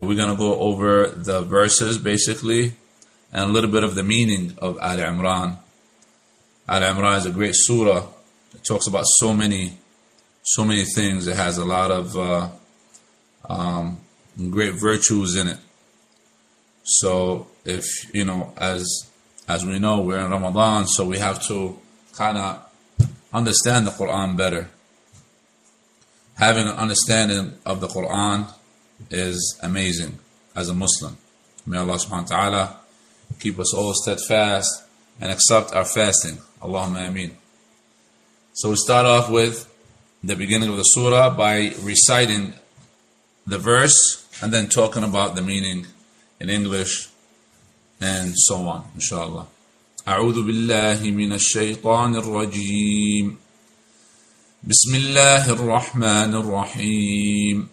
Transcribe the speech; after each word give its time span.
We're 0.00 0.16
going 0.16 0.30
to 0.30 0.36
go 0.36 0.58
over 0.58 1.08
the 1.08 1.42
verses 1.42 1.98
basically 1.98 2.72
and 3.32 3.50
a 3.50 3.52
little 3.52 3.70
bit 3.70 3.84
of 3.84 3.94
the 3.94 4.02
meaning 4.02 4.54
of 4.58 4.78
Al 4.78 4.96
Imran. 4.96 5.58
Al 6.68 6.80
Imran 6.80 7.18
is 7.18 7.26
a 7.26 7.30
great 7.30 7.54
surah. 7.54 8.06
It 8.54 8.64
talks 8.64 8.86
about 8.86 9.04
so 9.18 9.34
many, 9.34 9.74
so 10.42 10.64
many 10.64 10.84
things. 10.84 11.26
It 11.26 11.36
has 11.36 11.58
a 11.58 11.64
lot 11.64 11.90
of 11.90 12.16
uh, 12.16 12.48
um, 13.48 13.98
great 14.50 14.74
virtues 14.74 15.36
in 15.36 15.48
it. 15.48 15.58
So 16.82 17.48
if 17.64 17.84
you 18.14 18.24
know, 18.24 18.54
as 18.56 19.10
as 19.48 19.66
we 19.66 19.78
know, 19.78 20.00
we're 20.00 20.18
in 20.18 20.30
Ramadan, 20.30 20.86
so 20.86 21.04
we 21.04 21.18
have 21.18 21.42
to 21.48 21.78
kind 22.14 22.38
of 22.38 22.66
understand 23.32 23.86
the 23.86 23.90
Quran 23.90 24.36
better. 24.36 24.70
Having 26.36 26.68
an 26.68 26.76
understanding 26.76 27.52
of 27.66 27.80
the 27.80 27.88
Quran 27.88 28.50
is 29.09 29.59
amazing 29.61 30.19
as 30.55 30.69
a 30.69 30.73
Muslim. 30.73 31.17
May 31.65 31.77
Allah 31.77 31.95
subhanahu 31.95 32.29
wa 32.29 32.37
ta'ala 32.37 32.77
keep 33.39 33.59
us 33.59 33.73
all 33.73 33.93
steadfast 33.93 34.83
and 35.19 35.31
accept 35.31 35.73
our 35.73 35.85
fasting. 35.85 36.37
Allahumma 36.61 37.07
ameen. 37.07 37.37
So 38.53 38.69
we 38.69 38.75
start 38.75 39.05
off 39.05 39.29
with 39.29 39.71
the 40.23 40.35
beginning 40.35 40.69
of 40.69 40.77
the 40.77 40.83
surah 40.83 41.35
by 41.35 41.73
reciting 41.81 42.53
the 43.45 43.57
verse 43.57 44.25
and 44.41 44.53
then 44.53 44.67
talking 44.67 45.03
about 45.03 45.35
the 45.35 45.41
meaning 45.41 45.87
in 46.39 46.49
English 46.49 47.09
and 48.01 48.33
so 48.35 48.67
on, 48.67 48.85
inshallah. 48.95 49.47
أعوذ 50.07 50.45
بالله 50.45 51.01
من 51.11 51.33
الشيطان 51.33 52.15
الرجيم 52.15 53.37
بسم 54.63 54.95
الله 54.95 55.49
الرحمن 55.49 56.35
الرحيم 56.35 57.69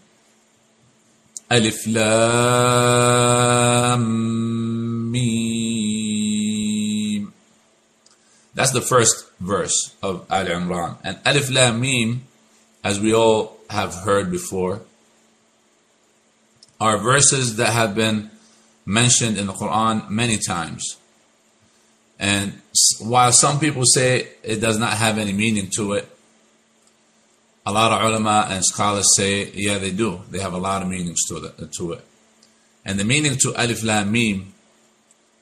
ألف 1.52 1.86
لام 1.86 3.12
ميم 5.12 5.72
That's 8.54 8.72
the 8.72 8.82
first 8.82 9.30
verse 9.40 9.94
of 10.02 10.26
Al 10.30 10.44
Imran. 10.46 10.96
And 11.02 11.18
Alif 11.24 11.50
Lam 11.50 11.80
Mim, 11.80 12.24
as 12.84 13.00
we 13.00 13.14
all 13.14 13.56
have 13.70 13.94
heard 13.94 14.30
before, 14.30 14.82
are 16.78 16.98
verses 16.98 17.56
that 17.56 17.72
have 17.72 17.94
been 17.94 18.30
mentioned 18.84 19.38
in 19.38 19.46
the 19.46 19.52
Quran 19.52 20.10
many 20.10 20.36
times. 20.36 20.98
And 22.18 22.60
while 23.00 23.32
some 23.32 23.58
people 23.58 23.84
say 23.84 24.28
it 24.42 24.60
does 24.60 24.78
not 24.78 24.92
have 24.94 25.18
any 25.18 25.32
meaning 25.32 25.68
to 25.76 25.94
it, 25.94 26.08
a 27.67 27.71
lot 27.71 27.91
of 27.91 28.01
ulama 28.01 28.47
and 28.49 28.63
scholars 28.63 29.05
say, 29.17 29.51
yeah, 29.53 29.77
they 29.77 29.91
do. 29.91 30.21
They 30.31 30.39
have 30.39 30.53
a 30.53 30.57
lot 30.57 30.81
of 30.81 30.87
meanings 30.87 31.19
to 31.27 31.35
it. 31.35 31.73
To 31.73 31.91
it. 31.91 32.05
And 32.85 32.97
the 32.97 33.03
meaning 33.03 33.35
to 33.41 33.53
Alif 33.61 33.83
Lam 33.83 34.09
Mim 34.13 34.53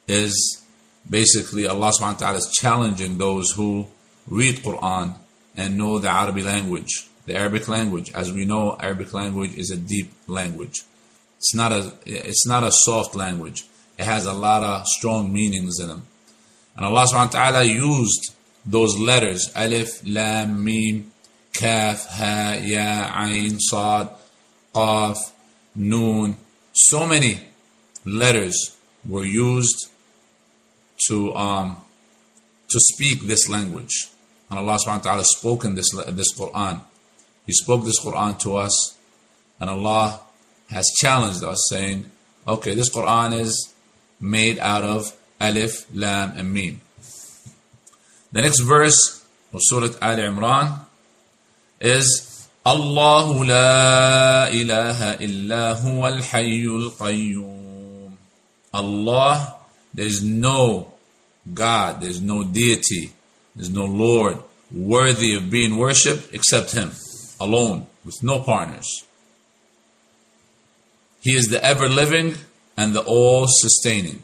is 0.08 0.64
basically 1.08 1.68
Allah 1.68 1.92
subhanahu 1.92 2.14
wa 2.14 2.26
ta'ala 2.26 2.38
is 2.40 2.52
challenging 2.60 3.20
those 3.20 3.52
who 3.52 3.86
read 4.28 4.56
Quran 4.56 5.14
and 5.56 5.78
know 5.78 6.00
the 6.00 6.10
Arabic 6.10 6.46
language, 6.46 7.08
the 7.28 7.36
Arabic 7.36 7.68
language. 7.68 8.12
As 8.14 8.34
we 8.34 8.44
know, 8.44 8.76
Arabic 8.80 9.14
language 9.14 9.54
is 9.54 9.70
a 9.70 9.78
deep 9.78 10.12
language. 10.26 10.82
It's 11.38 11.54
not 11.54 11.72
a 11.72 11.94
it's 12.08 12.48
not 12.48 12.64
a 12.64 12.72
soft 12.72 13.14
language. 13.14 13.66
It 14.00 14.06
has 14.06 14.26
a 14.26 14.34
lot 14.34 14.64
of 14.64 14.88
strong 14.88 15.32
meanings 15.32 15.80
in 15.80 15.90
them. 15.90 16.08
And 16.76 16.88
Allah 16.88 17.06
subhanahu 17.06 17.34
wa 17.36 17.40
ta'ala 17.40 17.64
used 17.66 18.34
those 18.66 18.98
letters, 18.98 19.52
Alif, 19.56 20.02
Lam, 20.08 20.64
Mim, 20.66 21.12
Kaf, 21.58 22.08
Ha, 22.08 22.60
Ya, 22.62 23.12
Ain, 23.26 23.60
Sad, 23.60 24.10
Qaf, 24.74 25.18
Noon. 25.76 26.38
So 26.74 27.06
many 27.06 27.40
letters 28.06 28.76
were 29.08 29.26
used 29.26 29.90
to 31.08 31.34
um, 31.36 31.78
to 32.70 32.80
speak 32.80 33.22
this 33.28 33.50
language. 33.50 34.10
And 34.50 34.60
Allah 34.60 34.78
subhanahu 34.78 35.06
wa 35.06 35.12
ta'ala 35.12 35.24
spoke 35.26 35.66
in 35.66 35.76
this, 35.76 35.90
this 36.10 36.38
Quran. 36.38 36.82
He 37.46 37.54
spoke 37.54 37.84
this 37.84 38.00
Quran 38.04 38.38
to 38.40 38.58
us. 38.58 38.98
And 39.60 39.70
Allah 39.70 40.20
has 40.70 40.92
challenged 40.98 41.44
us 41.44 41.68
saying, 41.70 42.12
okay, 42.48 42.76
this 42.76 42.90
Quran 42.90 43.40
is 43.40 43.74
made 44.20 44.60
out 44.60 44.84
of 44.84 45.16
Alif, 45.40 45.86
Lam, 45.94 46.34
and 46.36 46.54
Mim. 46.54 46.82
The 48.32 48.42
next 48.42 48.60
verse 48.60 49.26
of 49.54 49.62
Surah 49.64 49.96
Al 50.02 50.18
Imran 50.18 50.86
is 51.86 52.48
Allah 52.66 53.30
la 53.46 54.48
ilaha 54.50 55.18
illa 55.22 55.78
huwa 55.82 56.08
al 56.08 56.22
hayyul 56.22 56.92
qayyum. 56.98 58.12
Allah, 58.74 59.56
there 59.94 60.08
is 60.08 60.24
no 60.24 60.92
God, 61.54 62.02
there 62.02 62.10
is 62.10 62.22
no 62.22 62.44
deity, 62.44 63.14
there 63.56 63.64
is 63.64 63.70
no 63.70 63.86
Lord 63.86 64.38
worthy 64.72 65.36
of 65.36 65.52
being 65.52 65.78
worshipped 65.78 66.34
except 66.34 66.74
Him, 66.74 66.92
alone, 67.40 67.86
with 68.04 68.24
no 68.24 68.40
partners. 68.40 69.06
He 71.22 71.36
is 71.36 71.48
the 71.48 71.64
ever 71.64 71.88
living 71.88 72.36
and 72.76 72.96
the 72.96 73.02
all 73.02 73.46
sustaining. 73.48 74.24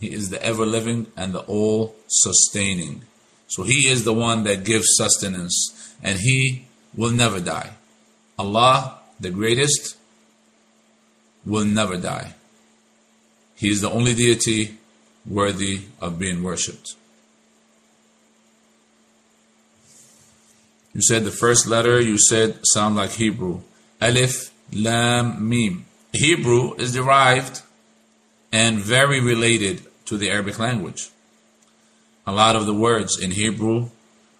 He 0.00 0.12
is 0.12 0.28
the 0.28 0.42
ever 0.44 0.66
living 0.66 1.06
and 1.16 1.32
the 1.32 1.40
all 1.40 1.94
sustaining. 2.08 3.02
So 3.48 3.62
He 3.62 3.88
is 3.88 4.04
the 4.04 4.12
one 4.12 4.44
that 4.44 4.64
gives 4.64 4.86
sustenance 4.96 5.94
and 6.02 6.18
He 6.18 6.66
will 6.96 7.10
never 7.10 7.40
die. 7.40 7.70
Allah, 8.38 8.98
the 9.20 9.30
greatest, 9.30 9.96
will 11.44 11.64
never 11.64 11.96
die. 11.96 12.34
He 13.56 13.70
is 13.70 13.80
the 13.80 13.90
only 13.90 14.14
deity 14.14 14.78
worthy 15.26 15.82
of 16.00 16.18
being 16.18 16.42
worshipped. 16.42 16.94
You 20.92 21.02
said 21.02 21.24
the 21.24 21.30
first 21.30 21.66
letter 21.66 22.00
you 22.00 22.18
said 22.18 22.60
sound 22.64 22.96
like 22.96 23.12
Hebrew. 23.12 23.62
Alif, 24.00 24.52
Lam, 24.72 25.48
Mim. 25.48 25.86
Hebrew 26.12 26.74
is 26.74 26.92
derived 26.92 27.62
and 28.52 28.78
very 28.78 29.20
related 29.20 29.82
to 30.06 30.16
the 30.16 30.30
Arabic 30.30 30.58
language. 30.60 31.10
A 32.26 32.32
lot 32.32 32.54
of 32.54 32.66
the 32.66 32.74
words 32.74 33.18
in 33.20 33.32
Hebrew 33.32 33.90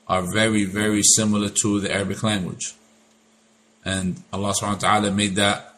are 0.09 0.23
very, 0.23 0.65
very 0.65 1.03
similar 1.03 1.49
to 1.49 1.81
the 1.81 1.93
Arabic 1.93 2.23
language. 2.23 2.75
And 3.85 4.23
Allah 4.33 4.53
subhanahu 4.53 4.83
wa 4.83 4.89
ta'ala 4.89 5.11
made 5.11 5.37
that 5.37 5.75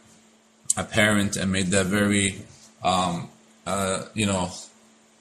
apparent 0.77 1.37
and 1.37 1.51
made 1.51 1.69
that 1.69 1.87
very, 1.87 2.43
um, 2.83 3.29
uh, 3.67 4.05
you 4.15 4.27
know, 4.27 4.51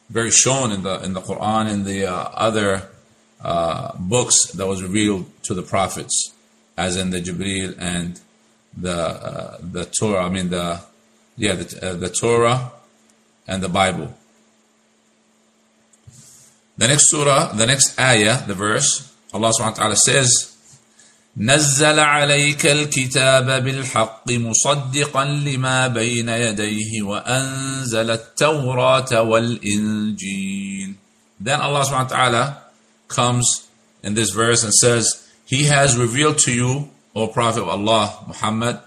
very 0.09 0.31
shown 0.31 0.71
in 0.71 0.83
the 0.83 1.01
in 1.03 1.13
the 1.13 1.21
Quran 1.21 1.71
and 1.71 1.85
the 1.85 2.05
uh, 2.05 2.29
other 2.33 2.87
uh, 3.41 3.91
books 3.97 4.51
that 4.51 4.67
was 4.67 4.83
revealed 4.83 5.25
to 5.43 5.53
the 5.53 5.63
prophets, 5.63 6.33
as 6.77 6.95
in 6.95 7.09
the 7.09 7.21
Jibril 7.21 7.75
and 7.79 8.19
the 8.77 8.93
uh, 8.93 9.57
the 9.61 9.85
Torah. 9.85 10.25
I 10.25 10.29
mean 10.29 10.49
the 10.49 10.81
yeah 11.37 11.53
the, 11.53 11.89
uh, 11.89 11.93
the 11.95 12.09
Torah 12.09 12.71
and 13.47 13.63
the 13.63 13.69
Bible. 13.69 14.13
The 16.78 16.88
next 16.88 17.10
surah, 17.10 17.52
the 17.52 17.66
next 17.66 17.98
ayah, 17.98 18.46
the 18.46 18.54
verse, 18.54 19.12
Allah 19.32 19.52
subhanahu 19.52 19.76
wa 19.76 19.82
ta'ala 19.82 19.96
says, 19.96 20.50
نزل 21.36 21.98
عليك 21.98 22.66
الكتاب 22.66 23.64
بالحق 23.64 24.30
مصدقا 24.30 25.24
لما 25.24 25.86
بين 25.86 26.28
يديه 26.28 27.02
وأنزل 27.02 28.10
التوراة 28.10 29.22
والإنجيل 29.22 30.94
Then 31.40 31.60
Allah 31.60 31.84
subhanahu 31.84 32.10
wa 32.10 32.16
ta'ala 32.16 32.62
comes 33.08 33.68
in 34.02 34.14
this 34.14 34.30
verse 34.30 34.62
and 34.62 34.74
says, 34.74 35.28
He 35.46 35.64
has 35.64 35.96
revealed 35.96 36.38
to 36.40 36.52
you, 36.52 36.90
O 37.14 37.28
Prophet 37.28 37.62
of 37.62 37.68
Allah, 37.68 38.24
Muhammad, 38.26 38.80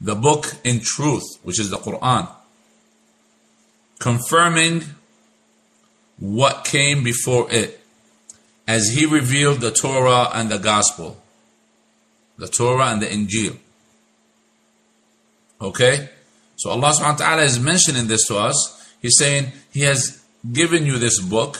the 0.00 0.14
book 0.14 0.56
in 0.62 0.80
truth, 0.80 1.24
which 1.42 1.58
is 1.58 1.70
the 1.70 1.78
Quran, 1.78 2.28
confirming 3.98 4.82
what 6.21 6.63
came 6.63 7.03
before 7.03 7.51
it, 7.51 7.81
as 8.65 8.93
He 8.93 9.05
revealed 9.05 9.59
the 9.59 9.71
Torah 9.71 10.29
and 10.33 10.49
the 10.49 10.57
Gospel 10.57 11.17
the 12.41 12.47
Torah 12.47 12.87
and 12.87 13.01
the 13.01 13.05
Injil. 13.05 13.55
Okay? 15.61 16.09
So 16.57 16.71
Allah 16.71 16.89
subhanahu 16.89 17.19
wa 17.19 17.25
ta'ala 17.25 17.43
is 17.43 17.59
mentioning 17.59 18.07
this 18.07 18.25
to 18.27 18.37
us. 18.37 18.57
He's 18.99 19.15
saying 19.17 19.51
He 19.71 19.81
has 19.81 20.23
given 20.51 20.85
you 20.87 20.97
this 20.97 21.21
book, 21.21 21.59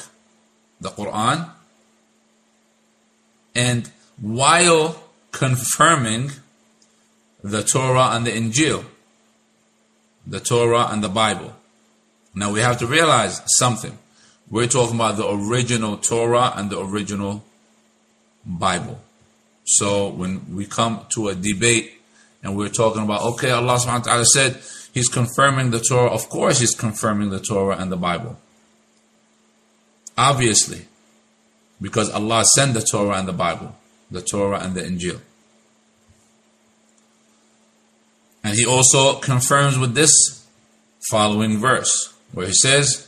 the 0.82 0.90
Quran, 0.90 1.50
and 3.54 3.92
while 4.20 5.04
confirming 5.32 6.32
the 7.44 7.62
Torah 7.62 8.10
and 8.14 8.26
the 8.26 8.32
Injil, 8.32 8.84
the 10.26 10.40
Torah 10.40 10.88
and 10.90 11.04
the 11.04 11.10
Bible. 11.10 11.54
Now 12.34 12.52
we 12.52 12.62
have 12.62 12.80
to 12.80 12.88
realize 12.88 13.42
something. 13.60 13.98
We're 14.52 14.68
talking 14.68 14.96
about 14.96 15.18
the 15.18 15.28
original 15.28 15.98
Torah 15.98 16.54
and 16.56 16.70
the 16.70 16.80
original 16.80 17.44
Bible. 18.46 19.00
So 19.64 20.10
when 20.10 20.56
we 20.56 20.66
come 20.66 21.06
to 21.16 21.30
a 21.30 21.36
debate 21.36 21.94
and 22.44 22.56
we're 22.56 22.70
talking 22.70 23.04
about, 23.04 23.22
okay, 23.34 23.50
Allah 23.50 23.78
subhanahu 23.78 24.06
wa 24.06 24.12
ta'ala 24.12 24.26
said, 24.26 24.62
He's 24.94 25.08
confirming 25.08 25.72
the 25.72 25.80
Torah. 25.80 26.10
Of 26.10 26.28
course, 26.30 26.60
he's 26.60 26.76
confirming 26.76 27.30
the 27.30 27.40
Torah 27.40 27.78
and 27.78 27.92
the 27.92 27.98
Bible. 27.98 28.38
Obviously, 30.18 30.86
because 31.82 32.10
Allah 32.10 32.44
sent 32.44 32.74
the 32.74 32.82
Torah 32.82 33.18
and 33.18 33.28
the 33.28 33.34
Bible, 33.34 33.76
the 34.10 34.22
Torah 34.22 34.60
and 34.60 34.76
the 34.76 34.82
Injil. 34.82 35.22
And 38.44 38.58
he 38.58 38.66
also 38.66 39.20
confirms 39.20 39.80
with 39.80 39.96
this 39.96 40.46
following 41.10 41.58
verse, 41.58 42.14
where 42.34 42.48
he 42.48 42.54
says, 42.54 43.08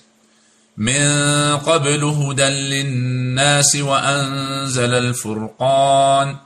من 0.78 1.58
قبل 1.58 2.04
هدى 2.04 2.44
للناس 2.44 3.76
وأنزل 3.76 4.94
الفرقان 4.94 6.38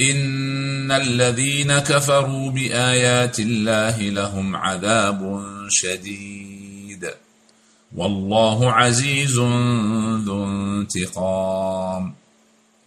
إن 0.00 0.92
الذين 0.92 1.78
كفروا 1.78 2.50
بآيات 2.50 3.40
الله 3.40 4.00
لهم 4.00 4.56
عذاب 4.56 5.42
شديد 5.68 7.10
والله 7.96 8.72
عزيز 8.72 9.38
ذو 10.24 10.44
انتقام 10.44 12.14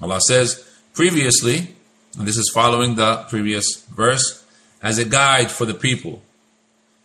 Allah 0.01 0.19
says 0.19 0.61
previously, 0.93 1.73
and 2.19 2.27
this 2.27 2.37
is 2.37 2.51
following 2.53 2.95
the 2.95 3.23
previous 3.29 3.85
verse, 3.95 4.43
as 4.83 4.97
a 4.97 5.05
guide 5.05 5.49
for 5.49 5.65
the 5.65 5.73
people, 5.73 6.21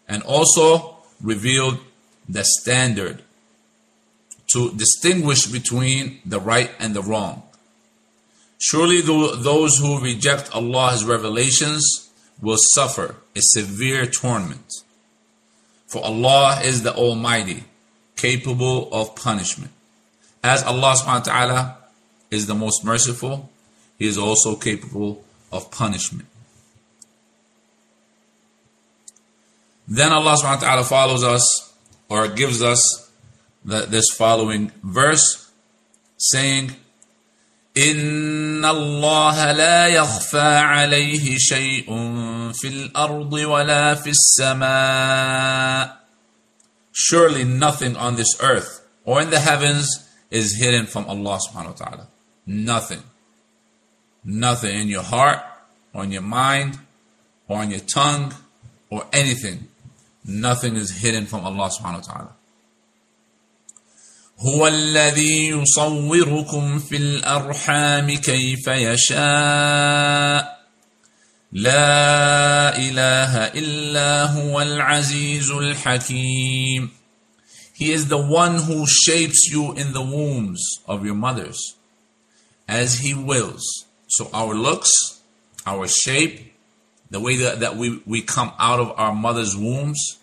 and 0.08 0.22
also 0.24 0.96
revealed 1.22 1.78
the 2.32 2.44
standard 2.44 3.22
to 4.52 4.72
distinguish 4.72 5.46
between 5.46 6.20
the 6.24 6.40
right 6.40 6.70
and 6.78 6.94
the 6.94 7.02
wrong. 7.02 7.42
Surely 8.58 9.00
those 9.00 9.78
who 9.78 10.00
reject 10.00 10.54
Allah's 10.54 11.04
revelations 11.04 12.10
will 12.42 12.58
suffer 12.74 13.16
a 13.34 13.40
severe 13.40 14.06
torment. 14.06 14.72
For 15.86 16.04
Allah 16.04 16.60
is 16.62 16.82
the 16.82 16.94
Almighty, 16.94 17.64
capable 18.16 18.92
of 18.92 19.16
punishment. 19.16 19.72
As 20.42 20.62
Allah 20.62 20.94
subhanahu 20.94 21.26
wa 21.26 21.32
ta'ala 21.32 21.76
is 22.30 22.46
the 22.46 22.54
most 22.54 22.84
merciful, 22.84 23.50
He 23.98 24.06
is 24.06 24.18
also 24.18 24.56
capable 24.56 25.24
of 25.50 25.70
punishment. 25.70 26.26
Then 29.88 30.12
Allah 30.12 30.36
subhanahu 30.36 30.62
wa 30.62 30.68
ta'ala 30.68 30.84
follows 30.84 31.24
us 31.24 31.69
or 32.09 32.27
gives 32.27 32.61
us 32.61 33.09
the, 33.63 33.81
this 33.81 34.05
following 34.15 34.71
verse 34.83 35.51
saying, 36.17 36.71
إن 37.77 38.65
الله 38.65 39.51
لا 39.51 39.87
يخفى 39.87 40.57
عليه 40.57 41.37
شيء 41.37 41.85
في 42.53 42.67
الأرض 42.67 43.33
ولا 43.33 43.95
في 43.95 44.09
السماء 44.09 45.95
Surely 46.93 47.43
nothing 47.43 47.97
on 47.97 48.15
this 48.15 48.41
earth 48.41 48.87
or 49.03 49.21
in 49.21 49.29
the 49.29 49.39
heavens 49.39 50.09
is 50.31 50.55
hidden 50.55 50.85
from 50.85 51.05
Allah 51.07 51.37
subhanahu 51.45 51.77
wa 51.79 51.85
ta'ala. 51.85 52.07
Nothing. 52.47 53.03
Nothing 54.23 54.79
in 54.79 54.87
your 54.87 55.03
heart 55.03 55.39
or 55.93 56.05
in 56.05 56.13
your 56.13 56.21
mind 56.21 56.79
or 57.49 57.57
on 57.57 57.69
your 57.71 57.81
tongue 57.81 58.33
or 58.89 59.05
anything. 59.11 59.67
Nothing 60.25 60.75
is 60.75 61.01
hidden 61.01 61.25
from 61.27 61.45
Allah 61.45 61.69
subhanahu 61.69 62.01
wa 62.01 62.13
ta'ala. 62.13 62.35
هو 64.39 64.67
الذي 64.67 65.47
يصوركم 65.47 66.79
في 66.79 66.97
الأرحام 66.97 68.15
كيف 68.15 68.67
يشاء 68.67 70.55
لا 71.51 72.77
إله 72.77 73.37
إلا 73.55 74.23
هو 74.23 74.61
العزيز 74.61 75.51
الحكيم 75.51 76.89
He 77.73 77.91
is 77.91 78.07
the 78.07 78.17
one 78.17 78.55
who 78.57 78.85
shapes 78.87 79.47
you 79.51 79.73
in 79.73 79.91
the 79.93 80.01
wombs 80.01 80.61
of 80.87 81.05
your 81.05 81.15
mothers 81.15 81.75
as 82.69 82.99
He 82.99 83.13
wills. 83.13 83.85
So 84.07 84.29
our 84.33 84.53
looks, 84.53 84.89
our 85.67 85.87
shape, 85.87 86.48
the 87.10 87.20
way 87.20 87.36
that, 87.38 87.60
that 87.60 87.76
we, 87.76 88.00
we 88.06 88.22
come 88.22 88.52
out 88.58 88.78
of 88.78 88.92
our 88.96 89.12
mother's 89.12 89.56
wombs, 89.56 90.18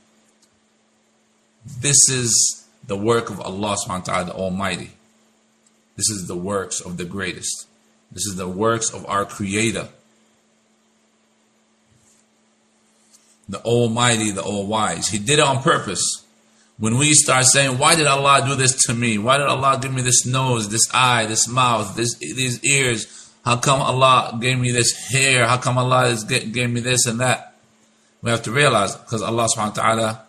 this 1.66 2.10
is 2.10 2.66
the 2.86 2.96
work 2.96 3.30
of 3.30 3.42
Allah 3.42 3.76
subhanahu 3.76 4.08
wa 4.08 4.14
ta'ala, 4.14 4.26
the 4.26 4.34
Almighty. 4.34 4.92
This 5.98 6.10
is 6.10 6.28
the 6.28 6.36
works 6.36 6.80
of 6.80 6.98
the 6.98 7.06
greatest. 7.06 7.68
This 8.12 8.26
is 8.26 8.36
the 8.38 8.48
works 8.48 8.94
of 8.94 9.06
our 9.08 9.26
Creator. 9.26 9.90
The 13.50 13.60
Almighty, 13.60 14.32
the 14.32 14.44
All 14.44 14.68
Wise. 14.68 15.10
He 15.10 15.20
did 15.20 15.40
it 15.40 15.46
on 15.46 15.62
purpose. 15.62 16.24
When 16.78 16.98
we 16.98 17.14
start 17.14 17.46
saying, 17.46 17.78
Why 17.80 17.96
did 17.96 18.08
Allah 18.08 18.44
do 18.46 18.56
this 18.56 18.86
to 18.86 18.94
me? 18.94 19.18
Why 19.18 19.38
did 19.38 19.48
Allah 19.48 19.80
give 19.82 19.94
me 19.94 20.02
this 20.04 20.26
nose, 20.26 20.70
this 20.70 20.88
eye, 20.94 21.26
this 21.26 21.48
mouth, 21.48 21.96
this, 21.96 22.16
these 22.16 22.64
ears? 22.64 23.27
How 23.48 23.56
come 23.56 23.82
Allah 23.82 24.38
gave 24.42 24.60
me 24.60 24.72
this 24.74 24.92
hair? 25.08 25.48
How 25.48 25.56
come 25.56 25.78
Allah 25.78 26.18
gave 26.28 26.70
me 26.70 26.82
this 26.82 27.06
and 27.06 27.22
that? 27.22 27.56
We 28.22 28.30
have 28.30 28.42
to 28.44 28.52
realize 28.52 28.98
because 28.98 29.22
Allah 29.22 29.48
subhanahu 29.48 29.78
wa 29.78 29.84
ta'ala 29.84 30.22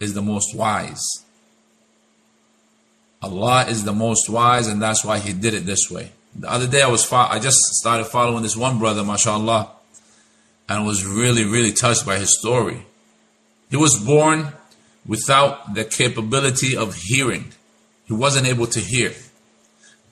is 0.00 0.14
the 0.14 0.22
most 0.22 0.56
wise. 0.56 1.04
Allah 3.20 3.66
is 3.68 3.84
the 3.84 3.92
most 3.92 4.30
wise, 4.30 4.66
and 4.66 4.80
that's 4.80 5.04
why 5.04 5.18
He 5.18 5.34
did 5.34 5.52
it 5.52 5.66
this 5.66 5.90
way. 5.90 6.12
The 6.34 6.50
other 6.50 6.66
day, 6.66 6.80
I 6.80 6.88
was 6.88 7.06
I 7.12 7.38
just 7.38 7.58
started 7.74 8.06
following 8.06 8.42
this 8.42 8.56
one 8.56 8.78
brother, 8.78 9.04
mashallah, 9.04 9.68
and 10.70 10.86
was 10.86 11.04
really, 11.04 11.44
really 11.44 11.72
touched 11.72 12.06
by 12.06 12.16
his 12.16 12.38
story. 12.38 12.86
He 13.68 13.76
was 13.76 14.02
born 14.02 14.54
without 15.04 15.74
the 15.74 15.84
capability 15.84 16.78
of 16.78 16.94
hearing. 16.94 17.52
He 18.06 18.14
wasn't 18.14 18.46
able 18.46 18.68
to 18.68 18.80
hear. 18.80 19.12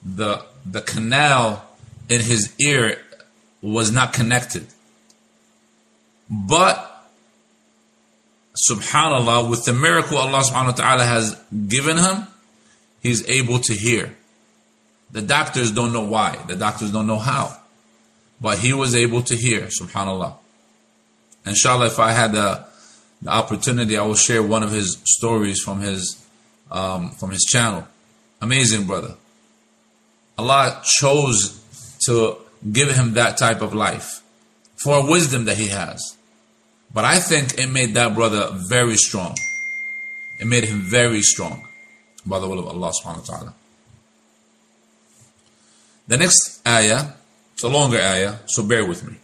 The 0.05 0.45
the 0.63 0.81
canal 0.81 1.65
in 2.11 2.19
his 2.19 2.53
ear 2.59 2.97
was 3.61 3.89
not 3.89 4.11
connected. 4.11 4.67
But 6.29 7.07
subhanallah, 8.69 9.49
with 9.49 9.63
the 9.63 9.71
miracle 9.71 10.17
Allah 10.17 10.43
subhanahu 10.43 10.65
wa 10.65 10.71
ta'ala 10.71 11.05
has 11.05 11.41
given 11.67 11.97
him, 11.97 12.27
he's 13.01 13.27
able 13.29 13.59
to 13.59 13.73
hear. 13.73 14.13
The 15.11 15.21
doctors 15.21 15.71
don't 15.71 15.93
know 15.93 16.03
why. 16.03 16.37
The 16.47 16.57
doctors 16.57 16.91
don't 16.91 17.07
know 17.07 17.19
how. 17.19 17.57
But 18.41 18.59
he 18.59 18.73
was 18.73 18.93
able 18.93 19.21
to 19.23 19.35
hear, 19.35 19.69
subhanAllah. 19.81 20.33
Inshallah, 21.45 21.87
if 21.87 21.99
I 21.99 22.11
had 22.11 22.33
the, 22.33 22.65
the 23.21 23.29
opportunity, 23.29 23.97
I 23.97 24.03
will 24.03 24.15
share 24.15 24.43
one 24.43 24.63
of 24.63 24.71
his 24.71 24.97
stories 25.05 25.61
from 25.61 25.79
his, 25.79 26.21
um, 26.69 27.11
from 27.11 27.31
his 27.31 27.45
channel. 27.45 27.87
Amazing 28.41 28.85
brother. 28.85 29.15
Allah 30.37 30.81
chose 30.83 31.60
to 32.06 32.36
give 32.72 32.90
him 32.94 33.14
that 33.14 33.36
type 33.36 33.62
of 33.62 33.74
life 33.74 34.22
for 34.76 35.08
wisdom 35.08 35.44
that 35.44 35.56
he 35.56 35.68
has. 35.68 36.16
But 36.92 37.04
I 37.04 37.18
think 37.18 37.58
it 37.58 37.68
made 37.68 37.94
that 37.94 38.14
brother 38.14 38.50
very 38.68 38.96
strong. 38.96 39.36
It 40.40 40.46
made 40.46 40.64
him 40.64 40.80
very 40.80 41.22
strong 41.22 41.66
by 42.24 42.38
the 42.38 42.48
will 42.48 42.58
of 42.58 42.66
Allah 42.66 42.92
subhanahu 42.92 43.28
wa 43.28 43.36
ta'ala. 43.36 43.54
The 46.08 46.16
next 46.16 46.60
ayah, 46.66 47.14
it's 47.54 47.64
a 47.64 47.68
longer 47.68 47.98
ayah, 47.98 48.36
so 48.46 48.62
bear 48.62 48.86
with 48.86 49.02
me. 49.04 49.16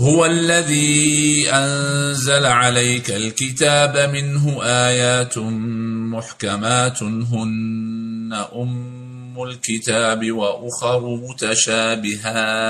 هو 0.00 0.26
الذي 0.26 1.50
أنزل 1.50 2.46
عليك 2.46 3.10
الكتاب 3.10 4.12
منه 4.12 4.62
آيات 4.62 5.38
محكمات 5.38 7.02
هن 7.02 8.46
أم 8.54 9.09
الكتاب 9.39 10.31
وأخر 10.31 11.15
متشابهات 11.29 12.61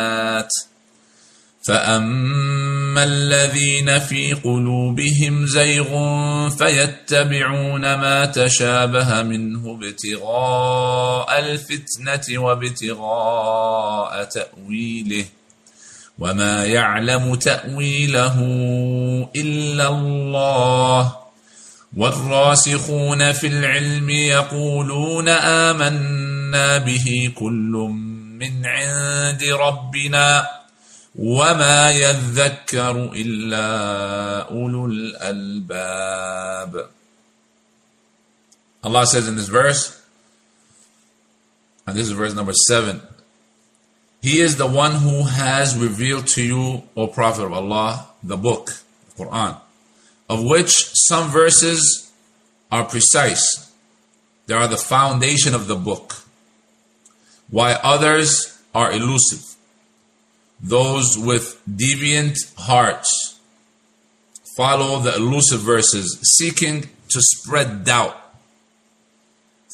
فأما 1.63 3.03
الذين 3.03 3.99
في 3.99 4.33
قلوبهم 4.33 5.45
زيغ 5.45 5.89
فيتبعون 6.49 7.81
ما 7.81 8.25
تشابه 8.25 9.23
منه 9.23 9.79
ابتغاء 9.81 11.39
الفتنة 11.39 12.39
وابتغاء 12.41 14.23
تأويله 14.23 15.25
وما 16.19 16.65
يعلم 16.65 17.35
تأويله 17.35 18.35
إلا 19.35 19.87
الله 19.89 21.15
والراسخون 21.97 23.31
في 23.31 23.47
العلم 23.47 24.09
يقولون 24.09 25.29
آمنا 25.29 26.40
به 26.77 27.33
كل 27.35 27.71
من 28.39 28.65
عند 28.65 29.43
ربنا 29.43 30.47
وما 31.15 31.91
يذكر 31.91 33.11
إلا 33.15 33.67
أولو 34.49 34.85
الألباب 34.85 36.89
Allah 38.83 39.05
says 39.05 39.27
in 39.27 39.35
this 39.35 39.47
verse, 39.47 40.01
and 41.85 41.95
this 41.95 42.07
is 42.07 42.13
verse 42.13 42.33
number 42.33 42.53
seven, 42.67 43.01
He 44.21 44.39
is 44.39 44.57
the 44.57 44.67
one 44.67 44.93
who 44.93 45.23
has 45.23 45.77
revealed 45.77 46.27
to 46.29 46.41
you, 46.41 46.83
O 46.97 47.07
Prophet 47.07 47.45
of 47.45 47.53
Allah, 47.53 48.07
the 48.23 48.37
book, 48.37 48.71
Quran, 49.17 49.57
of 50.29 50.43
which 50.43 50.71
some 50.93 51.29
verses 51.29 52.11
are 52.71 52.85
precise. 52.85 53.71
They 54.47 54.55
are 54.55 54.67
the 54.67 54.77
foundation 54.77 55.53
of 55.53 55.67
the 55.67 55.75
book, 55.75 56.23
while 57.51 57.79
others 57.83 58.59
are 58.73 58.91
elusive. 58.91 59.55
Those 60.59 61.17
with 61.17 61.61
deviant 61.69 62.37
hearts 62.57 63.39
follow 64.57 64.99
the 64.99 65.15
elusive 65.15 65.61
verses, 65.61 66.19
seeking 66.37 66.81
to 67.09 67.21
spread 67.21 67.83
doubt 67.83 68.17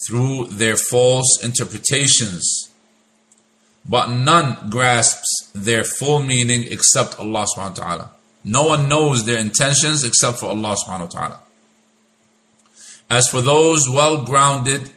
through 0.07 0.47
their 0.47 0.75
false 0.75 1.43
interpretations. 1.43 2.69
But 3.89 4.09
none 4.09 4.69
grasps 4.69 5.51
their 5.55 5.83
full 5.83 6.21
meaning 6.21 6.65
except 6.69 7.19
Allah 7.19 7.45
subhanahu 7.45 7.77
wa 7.79 7.85
ta'ala. 7.85 8.11
No 8.43 8.63
one 8.63 8.89
knows 8.89 9.25
their 9.25 9.39
intentions 9.39 10.03
except 10.03 10.39
for 10.39 10.47
Allah 10.47 10.75
subhanahu 10.75 11.13
wa 11.13 11.19
ta'ala. 11.19 11.39
As 13.09 13.27
for 13.29 13.41
those 13.41 13.89
well 13.89 14.25
grounded 14.25 14.91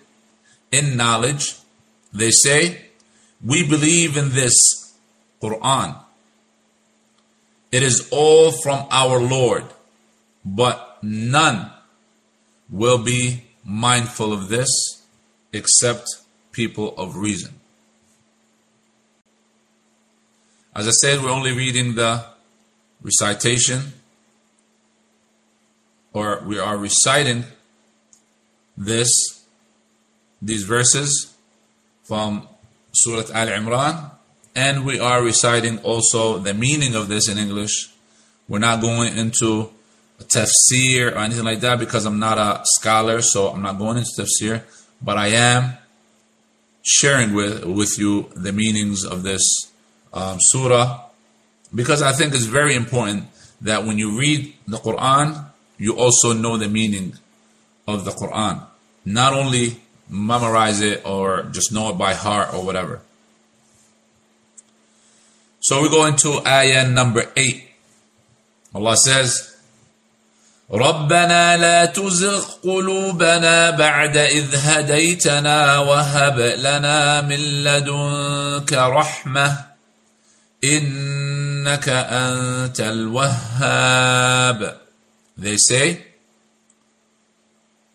in 0.72 0.96
knowledge, 0.96 1.59
they 2.12 2.30
say, 2.30 2.86
We 3.44 3.66
believe 3.66 4.16
in 4.16 4.30
this 4.30 4.56
Quran. 5.42 5.96
It 7.72 7.82
is 7.82 8.08
all 8.10 8.50
from 8.50 8.86
our 8.90 9.20
Lord, 9.20 9.64
but 10.44 10.98
none 11.02 11.70
will 12.68 12.98
be 12.98 13.44
mindful 13.64 14.32
of 14.32 14.48
this 14.48 14.68
except 15.52 16.06
people 16.52 16.96
of 16.96 17.16
reason. 17.16 17.54
As 20.74 20.86
I 20.86 20.92
said, 21.02 21.22
we're 21.22 21.30
only 21.30 21.52
reading 21.52 21.94
the 21.94 22.24
recitation, 23.02 23.92
or 26.12 26.42
we 26.44 26.58
are 26.58 26.76
reciting 26.76 27.44
this, 28.76 29.08
these 30.40 30.64
verses 30.64 31.29
from 32.10 32.42
Surah 32.90 33.30
Al 33.32 33.46
Imran, 33.46 34.10
and 34.56 34.84
we 34.84 34.98
are 34.98 35.22
reciting 35.22 35.78
also 35.78 36.38
the 36.38 36.52
meaning 36.52 36.96
of 36.96 37.06
this 37.06 37.28
in 37.28 37.38
English. 37.38 37.88
We're 38.48 38.58
not 38.58 38.80
going 38.80 39.16
into 39.16 39.70
a 40.18 40.24
tafsir 40.24 41.12
or 41.12 41.18
anything 41.18 41.44
like 41.44 41.60
that 41.60 41.78
because 41.78 42.06
I'm 42.06 42.18
not 42.18 42.36
a 42.36 42.62
scholar, 42.64 43.22
so 43.22 43.50
I'm 43.50 43.62
not 43.62 43.78
going 43.78 43.98
into 43.98 44.10
tafsir, 44.18 44.62
but 45.00 45.18
I 45.18 45.28
am 45.28 45.74
sharing 46.82 47.32
with, 47.32 47.64
with 47.64 47.96
you 47.96 48.28
the 48.34 48.52
meanings 48.52 49.04
of 49.04 49.22
this 49.22 49.70
um, 50.12 50.38
surah 50.40 51.02
because 51.72 52.02
I 52.02 52.10
think 52.10 52.34
it's 52.34 52.50
very 52.60 52.74
important 52.74 53.26
that 53.60 53.84
when 53.84 53.98
you 53.98 54.18
read 54.18 54.52
the 54.66 54.78
Quran, 54.78 55.46
you 55.78 55.96
also 55.96 56.32
know 56.32 56.56
the 56.56 56.68
meaning 56.68 57.14
of 57.86 58.04
the 58.04 58.10
Quran. 58.10 58.66
Not 59.04 59.32
only 59.32 59.80
memorize 60.10 60.80
it 60.80 61.06
or 61.06 61.44
just 61.44 61.72
know 61.72 61.90
it 61.90 61.98
by 61.98 62.14
heart 62.14 62.52
or 62.52 62.64
whatever. 62.64 63.00
So 65.60 65.82
we 65.82 65.88
go 65.88 66.06
into 66.06 66.40
ayah 66.46 66.88
number 66.88 67.30
8. 67.36 67.68
Allah 68.74 68.96
says, 68.96 69.46
ربنا 70.70 71.56
لا 71.56 71.84
تزغ 71.84 72.44
قلوبنا 72.62 73.70
بعد 73.70 74.16
إذ 74.16 74.54
هديتنا 74.54 75.78
وهب 75.78 76.38
لنا 76.40 77.20
من 77.20 77.64
لدنك 77.64 78.72
رحمة 78.72 79.64
إنك 80.64 81.88
أنت 81.88 82.80
الوهاب 82.80 84.76
They 85.36 85.56
say, 85.56 86.04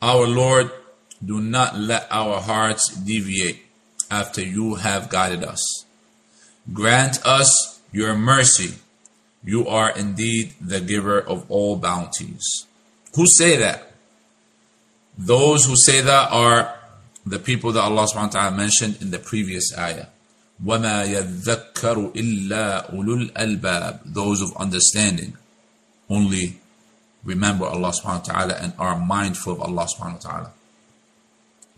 Our 0.02 0.28
Lord, 0.28 0.72
do 1.25 1.41
not 1.41 1.77
let 1.77 2.07
our 2.11 2.41
hearts 2.41 2.95
deviate 2.97 3.63
after 4.11 4.43
you 4.43 4.77
have 4.77 5.09
guided 5.09 5.45
us. 5.45 5.85
Grant 6.73 7.25
us 7.25 7.81
your 7.93 8.15
mercy. 8.15 8.75
You 9.45 9.67
are 9.69 9.91
indeed 9.91 10.55
the 10.61 10.81
giver 10.81 11.21
of 11.21 11.51
all 11.51 11.77
bounties. 11.77 12.67
Who 13.15 13.27
say 13.27 13.57
that? 13.57 13.93
Those 15.17 15.65
who 15.65 15.77
say 15.77 16.01
that 16.01 16.33
are 16.33 16.75
the 17.27 17.39
people 17.39 17.73
that 17.73 17.83
Allah 17.83 18.07
subhanahu 18.07 18.35
wa 18.35 18.41
ta'ala 18.51 18.57
mentioned 18.57 18.99
in 19.01 19.11
the 19.11 19.19
previous 19.19 19.77
ayah. 19.77 20.07
وَمَا 20.65 21.09
يَذَّكَّرُ 21.09 22.13
إِلَّا 22.13 22.93
أُولُو 22.93 23.31
الْأَلْبَابِ 23.33 24.01
Those 24.05 24.43
of 24.43 24.57
understanding 24.57 25.37
only 26.09 26.61
remember 27.25 27.65
Allah 27.65 27.93
subhanahu 27.93 28.29
wa 28.29 28.33
ta'ala 28.33 28.55
and 28.61 28.73
are 28.79 28.99
mindful 28.99 29.55
of 29.55 29.61
Allah 29.61 29.87
subhanahu 29.89 30.25
wa 30.25 30.31
ta'ala. 30.31 30.53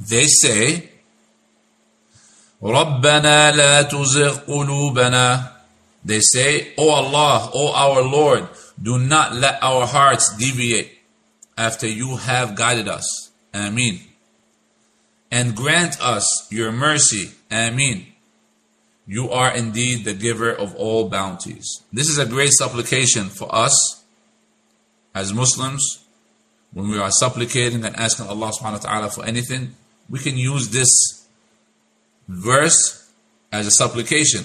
They 0.00 0.26
say, 0.26 0.90
رَبَّنَا 2.62 3.52
لَا 3.52 3.82
تُزِغْ 3.88 4.46
قُلُوبَنَا 4.46 5.52
They 6.04 6.20
say, 6.20 6.74
O 6.78 6.90
Allah, 6.90 7.50
O 7.54 7.72
our 7.72 8.02
Lord, 8.02 8.48
do 8.80 8.98
not 8.98 9.34
let 9.34 9.62
our 9.62 9.86
hearts 9.86 10.36
deviate 10.36 10.98
after 11.56 11.86
you 11.86 12.16
have 12.16 12.54
guided 12.54 12.88
us. 12.88 13.30
Ameen. 13.54 14.00
And 15.30 15.54
grant 15.54 16.00
us 16.00 16.48
your 16.50 16.72
mercy. 16.72 17.30
Ameen. 17.50 18.06
You 19.06 19.30
are 19.30 19.54
indeed 19.54 20.04
the 20.04 20.14
giver 20.14 20.50
of 20.52 20.74
all 20.76 21.08
bounties. 21.08 21.82
This 21.92 22.08
is 22.08 22.18
a 22.18 22.26
great 22.26 22.52
supplication 22.52 23.28
for 23.28 23.52
us 23.54 24.04
as 25.14 25.32
Muslims. 25.32 26.04
When 26.72 26.88
we 26.88 26.98
are 26.98 27.10
supplicating 27.10 27.84
and 27.84 27.94
asking 27.96 28.28
Allah 28.28 28.50
subhanahu 28.50 28.84
wa 28.84 28.90
ta'ala 28.90 29.10
for 29.10 29.24
anything, 29.26 29.74
we 30.08 30.18
can 30.18 30.36
use 30.36 30.68
this 30.68 31.26
verse 32.28 33.10
as 33.52 33.66
a 33.66 33.70
supplication. 33.70 34.44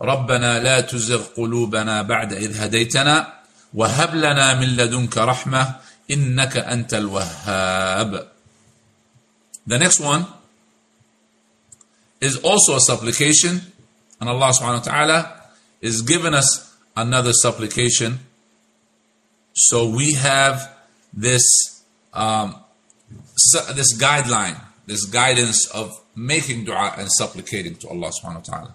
ربنا 0.00 0.58
لا 0.58 0.80
تزغ 0.80 1.22
قلوبنا 1.36 2.02
بعد 2.02 2.32
إذ 2.32 2.56
هديتنا 2.56 3.32
وهب 3.74 4.14
لنا 4.14 4.54
من 4.54 4.76
لدنك 4.76 5.18
رحمة 5.18 5.74
إنك 6.10 6.56
أنت 6.56 6.94
الوهاب. 6.94 8.28
The 9.66 9.78
next 9.78 10.00
one 10.00 10.26
is 12.20 12.36
also 12.38 12.76
a 12.76 12.80
supplication 12.80 13.60
and 14.20 14.28
Allah 14.28 14.52
subhanahu 14.52 14.86
wa 14.86 14.92
ta'ala 14.92 15.40
is 15.80 16.02
giving 16.02 16.34
us 16.34 16.74
another 16.96 17.32
supplication. 17.32 18.18
So 19.52 19.88
we 19.88 20.14
have 20.14 20.70
this 21.12 21.44
um, 22.12 22.56
this 23.74 23.96
guideline, 23.96 24.60
this 24.88 25.04
guidance 25.06 25.68
of 25.70 25.92
making 26.14 26.64
dua 26.64 26.94
and 26.98 27.08
supplicating 27.10 27.74
to 27.76 27.88
Allah 27.88 28.10
subhanahu 28.10 28.42
wa 28.48 28.52
ta'ala. 28.52 28.74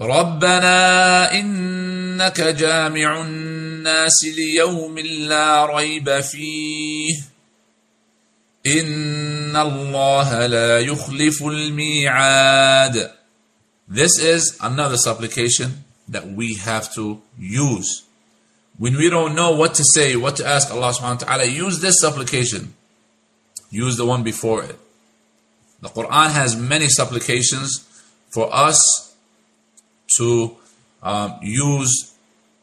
ربنا 0.00 1.32
إنك 1.32 2.40
جامع 2.40 3.22
الناس 3.22 4.24
ليوم 4.24 4.98
لا 4.98 5.66
ريب 5.66 6.20
فيه 6.20 7.22
إن 8.66 9.56
الله 9.56 10.46
لا 10.46 10.80
يخلف 10.80 11.42
الميعاد 11.42 13.10
This 13.88 14.18
is 14.18 14.56
another 14.60 14.96
supplication 14.96 15.84
that 16.08 16.28
we 16.28 16.54
have 16.54 16.94
to 16.94 17.20
use. 17.38 18.04
When 18.78 18.96
we 18.96 19.10
don't 19.10 19.34
know 19.34 19.50
what 19.50 19.74
to 19.74 19.84
say, 19.84 20.14
what 20.14 20.36
to 20.36 20.46
ask 20.46 20.70
Allah 20.70 20.92
subhanahu 20.94 21.22
wa 21.22 21.26
ta'ala, 21.26 21.44
use 21.44 21.80
this 21.80 22.00
supplication. 22.00 22.72
Use 23.69 23.97
the 23.97 24.05
one 24.05 24.23
before 24.23 24.63
it. 24.63 24.77
The 25.81 25.89
Quran 25.89 26.31
has 26.31 26.55
many 26.55 26.87
supplications 26.87 27.79
for 28.29 28.53
us 28.53 29.15
to 30.17 30.55
um, 31.03 31.39
use 31.41 32.13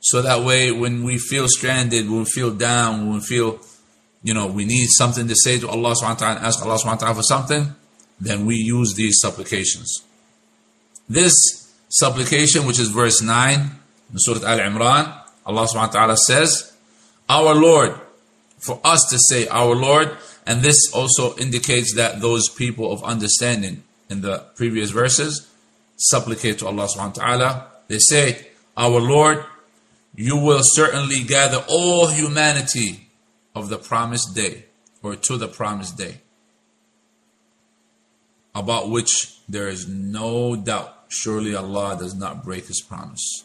so 0.01 0.23
that 0.23 0.43
way 0.43 0.73
when 0.73 1.05
we 1.05 1.19
feel 1.19 1.47
stranded, 1.49 2.09
when 2.09 2.21
we 2.21 2.25
feel 2.25 2.51
down, 2.51 3.07
when 3.07 3.15
we 3.17 3.21
feel 3.21 3.61
you 4.23 4.35
know, 4.35 4.47
we 4.47 4.65
need 4.65 4.89
something 4.91 5.27
to 5.29 5.35
say 5.35 5.59
to 5.59 5.69
Allah 5.69 5.95
subhanahu 5.95 6.09
wa 6.09 6.15
ta'ala 6.15 6.37
and 6.37 6.47
ask 6.47 6.65
Allah 6.65 6.79
subhanahu 6.79 6.87
wa 6.87 6.97
ta'ala 6.97 7.15
for 7.17 7.23
something, 7.23 7.75
then 8.21 8.47
we 8.47 8.55
use 8.57 8.95
these 8.95 9.19
supplications. 9.21 10.05
This 11.09 11.35
supplication, 11.89 12.67
which 12.67 12.79
is 12.79 12.89
verse 12.89 13.21
9 13.21 13.59
in 13.59 13.69
Surah 14.17 14.47
Al 14.47 14.59
Imran, 14.59 15.21
Allah 15.45 15.67
subhanahu 15.67 15.75
wa 15.75 15.87
ta'ala 15.87 16.17
says, 16.17 16.73
Our 17.29 17.55
Lord, 17.55 17.99
for 18.59 18.81
us 18.85 19.05
to 19.11 19.19
say, 19.19 19.49
Our 19.49 19.75
Lord, 19.75 20.17
and 20.47 20.63
this 20.63 20.93
also 20.93 21.37
indicates 21.37 21.95
that 21.95 22.21
those 22.21 22.49
people 22.49 22.93
of 22.93 23.03
understanding 23.05 23.85
in 24.11 24.21
the 24.21 24.39
previous 24.57 24.91
verses 24.91 25.49
supplicate 25.97 26.59
to 26.59 26.67
Allah 26.67 26.87
subhanahu 26.87 27.19
wa 27.19 27.25
ta'ala. 27.25 27.67
They 27.89 27.99
say, 27.99 28.49
Our 28.77 29.01
Lord, 29.01 29.45
you 30.15 30.37
will 30.37 30.63
certainly 30.63 31.23
gather 31.23 31.65
all 31.69 32.09
humanity 32.09 33.09
of 33.55 33.69
the 33.69 33.79
promised 33.79 34.35
day 34.35 34.65
or 35.03 35.17
to 35.17 35.37
the 35.37 35.49
promised 35.49 35.97
day. 35.97 36.23
about 38.55 38.91
which 38.91 39.39
there 39.49 39.69
is 39.69 39.89
no 39.89 40.57
doubt. 40.57 40.95
Surely 41.09 41.55
Allah 41.55 41.97
does 41.99 42.15
not 42.15 42.45
break 42.45 42.67
His 42.67 42.81
promise. 42.81 43.45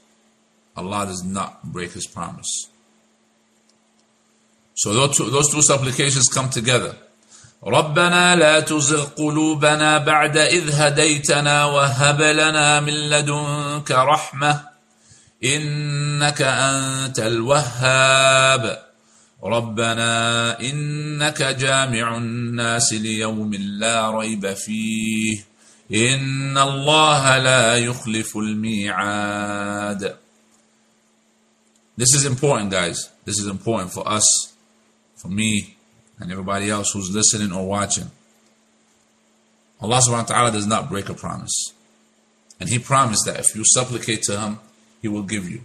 Allah 0.75 1.05
does 1.05 1.23
not 1.23 1.63
break 1.63 1.93
His 1.93 2.07
promise. 2.07 2.69
So 4.77 4.93
those 4.93 5.17
two, 5.17 5.29
those 5.31 5.49
two 5.51 5.63
supplications 5.63 6.27
come 6.29 6.49
together. 6.49 6.93
ربنا 7.63 8.35
لا 8.35 8.59
تزغ 8.59 9.03
قلوبنا 9.03 9.97
بعد 9.97 10.37
إذ 10.37 10.71
هديتنا 10.71 11.65
وهب 11.65 12.21
لنا 12.21 12.79
من 12.79 12.93
لدنك 12.93 13.91
رحمة 13.91 14.61
إنك 15.43 16.41
أنت 16.41 17.19
الوهاب 17.19 18.83
ربنا 19.43 20.59
إنك 20.59 21.43
جامع 21.43 22.17
الناس 22.17 22.93
ليوم 22.93 23.53
لا 23.53 24.11
ريب 24.11 24.53
فيه 24.53 25.43
إن 25.93 26.57
الله 26.57 27.37
لا 27.37 27.75
يخلف 27.75 28.37
الميعاد 28.37 30.15
This 31.97 32.13
is 32.13 32.25
important 32.25 32.69
guys. 32.69 33.09
This 33.25 33.39
is 33.39 33.47
important 33.47 33.91
for 33.91 34.07
us, 34.07 34.53
for 35.27 35.33
me, 35.33 35.75
and 36.19 36.31
everybody 36.31 36.69
else 36.69 36.91
who's 36.91 37.13
listening 37.13 37.51
or 37.51 37.67
watching. 37.67 38.09
Allah 39.81 39.99
subhanahu 39.99 40.29
wa 40.29 40.35
ta'ala 40.35 40.51
does 40.51 40.65
not 40.65 40.89
break 40.89 41.09
a 41.09 41.13
promise. 41.13 41.73
And 42.59 42.69
He 42.69 42.79
promised 42.79 43.25
that 43.25 43.39
if 43.39 43.55
you 43.55 43.63
supplicate 43.65 44.23
to 44.23 44.39
Him, 44.39 44.59
He 45.01 45.07
will 45.07 45.23
give 45.23 45.49
you. 45.49 45.61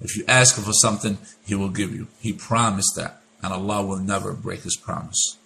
If 0.00 0.16
you 0.16 0.24
ask 0.26 0.56
Him 0.58 0.64
for 0.64 0.72
something, 0.72 1.18
He 1.46 1.54
will 1.54 1.68
give 1.68 1.94
you. 1.94 2.08
He 2.20 2.32
promised 2.32 2.96
that. 2.96 3.20
And 3.42 3.52
Allah 3.52 3.84
will 3.84 3.98
never 3.98 4.32
break 4.32 4.62
His 4.62 4.76
promise. 4.76 5.36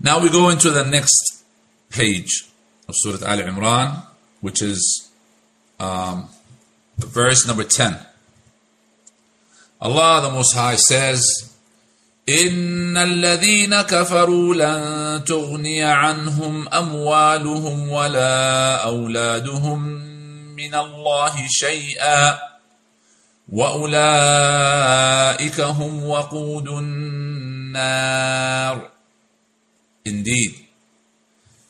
Now 0.00 0.20
we 0.20 0.30
go 0.30 0.48
into 0.48 0.70
the 0.70 0.84
next 0.84 1.44
page 1.90 2.48
of 2.88 2.94
Surah 2.96 3.26
Al 3.26 3.38
Imran, 3.38 4.02
which 4.40 4.62
is 4.62 5.10
um, 5.78 6.30
verse 6.96 7.46
number 7.46 7.64
10. 7.64 7.98
Allah 9.81 10.21
the 10.21 10.31
Most 10.31 10.53
High 10.55 10.77
says, 10.77 11.55
إن 12.29 12.97
الذين 12.97 13.81
كفروا 13.81 14.55
لن 14.55 15.23
تغني 15.23 15.83
عنهم 15.83 16.69
أموالهم 16.69 17.89
ولا 17.89 18.75
أولادهم 18.83 19.79
من 20.55 20.75
الله 20.75 21.47
شيئا 21.49 22.37
وأولئك 23.51 24.79
هم 25.61 26.03
وقود 26.03 26.67
النار 26.67 27.75
Indeed, 30.07 30.53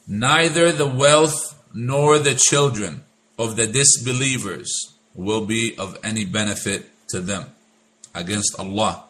neither 0.08 0.72
the 0.74 0.86
wealth 0.88 1.56
nor 1.74 2.20
the 2.20 2.36
children 2.36 3.04
of 3.40 3.56
the 3.56 3.66
disbelievers 3.68 4.70
will 5.14 5.46
be 5.46 5.74
of 5.78 5.98
any 6.04 6.26
benefit 6.26 6.90
to 7.10 7.20
them 7.22 7.46
against 8.15 8.59
Allah 8.59 9.05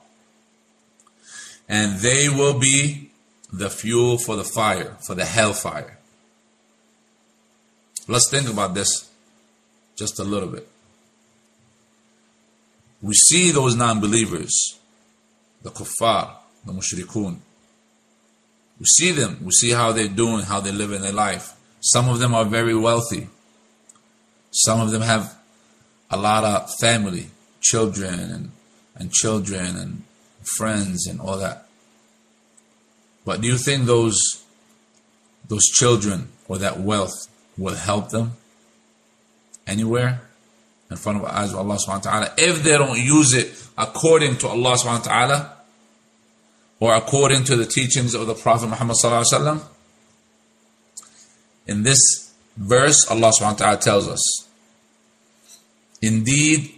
and 1.70 2.00
they 2.00 2.28
will 2.28 2.58
be 2.58 3.10
the 3.52 3.70
fuel 3.70 4.18
for 4.18 4.34
the 4.34 4.42
fire, 4.42 4.96
for 5.06 5.14
the 5.14 5.24
hellfire. 5.24 5.98
Let's 8.08 8.28
think 8.28 8.50
about 8.50 8.74
this 8.74 9.08
just 9.94 10.18
a 10.18 10.24
little 10.24 10.48
bit. 10.48 10.66
We 13.00 13.14
see 13.14 13.52
those 13.52 13.76
non 13.76 14.00
believers, 14.00 14.52
the 15.62 15.70
kuffar, 15.70 16.32
the 16.66 16.72
mushrikun. 16.72 17.36
We 18.80 18.86
see 18.86 19.12
them, 19.12 19.38
we 19.44 19.52
see 19.52 19.70
how 19.70 19.92
they're 19.92 20.08
doing, 20.08 20.42
how 20.42 20.58
they 20.60 20.72
live 20.72 20.90
in 20.90 21.02
their 21.02 21.12
life. 21.12 21.54
Some 21.80 22.08
of 22.08 22.18
them 22.18 22.34
are 22.34 22.44
very 22.44 22.74
wealthy, 22.74 23.28
some 24.50 24.80
of 24.80 24.90
them 24.90 25.02
have 25.02 25.38
a 26.10 26.16
lot 26.16 26.42
of 26.42 26.68
family, 26.80 27.30
children, 27.60 28.18
and, 28.18 28.50
and 29.00 29.10
children, 29.10 29.76
and 29.76 30.04
friends 30.56 31.06
and 31.06 31.20
all 31.20 31.38
that. 31.38 31.66
But 33.24 33.40
do 33.40 33.48
you 33.48 33.56
think 33.56 33.86
those 33.86 34.18
those 35.48 35.64
children 35.64 36.28
or 36.46 36.58
that 36.58 36.78
wealth 36.78 37.26
will 37.58 37.74
help 37.74 38.10
them 38.10 38.32
anywhere 39.66 40.20
in 40.90 40.96
front 40.96 41.18
of 41.18 41.24
eyes 41.24 41.52
of 41.52 41.58
Allah 41.58 41.76
subhanahu 41.76 42.06
wa 42.06 42.10
ta'ala 42.10 42.32
if 42.38 42.62
they 42.62 42.78
don't 42.78 42.98
use 42.98 43.34
it 43.34 43.52
according 43.76 44.36
to 44.38 44.48
Allah 44.48 44.76
subhanahu 44.76 45.06
wa 45.06 45.12
ta'ala 45.12 45.56
or 46.78 46.94
according 46.94 47.44
to 47.44 47.56
the 47.56 47.66
teachings 47.66 48.14
of 48.14 48.26
the 48.26 48.34
Prophet 48.34 48.68
Muhammad 48.68 48.96
sallallahu 49.02 49.24
alaihi 49.24 49.40
wasallam? 49.40 49.60
In 51.66 51.82
this 51.82 52.32
verse, 52.56 53.06
Allah 53.10 53.32
subhanahu 53.38 53.52
wa 53.60 53.66
ta'ala 53.66 53.76
tells 53.78 54.08
us, 54.08 54.48
Indeed, 56.02 56.72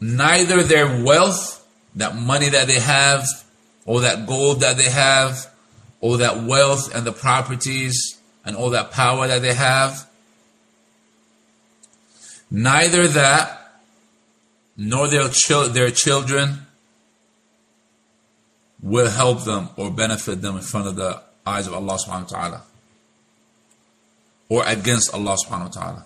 neither 0.00 0.62
their 0.62 1.02
wealth 1.02 1.57
that 1.96 2.16
money 2.16 2.48
that 2.48 2.66
they 2.66 2.78
have, 2.80 3.26
or 3.86 4.00
that 4.02 4.26
gold 4.26 4.60
that 4.60 4.76
they 4.76 4.88
have, 4.88 5.50
or 6.00 6.18
that 6.18 6.42
wealth 6.44 6.94
and 6.94 7.06
the 7.06 7.12
properties 7.12 8.18
and 8.44 8.56
all 8.56 8.70
that 8.70 8.90
power 8.90 9.26
that 9.26 9.42
they 9.42 9.54
have. 9.54 10.08
Neither 12.50 13.08
that 13.08 13.80
nor 14.76 15.08
their, 15.08 15.28
chil- 15.28 15.68
their 15.68 15.90
children 15.90 16.66
will 18.82 19.10
help 19.10 19.44
them 19.44 19.68
or 19.76 19.90
benefit 19.90 20.40
them 20.40 20.56
in 20.56 20.62
front 20.62 20.86
of 20.86 20.96
the 20.96 21.20
eyes 21.46 21.66
of 21.66 21.74
Allah 21.74 21.98
subhanahu 21.98 22.32
wa 22.32 22.38
ta'ala 22.38 22.62
or 24.48 24.64
against 24.66 25.12
Allah 25.12 25.36
subhanahu 25.36 25.76
wa 25.76 25.80
ta'ala. 25.82 26.04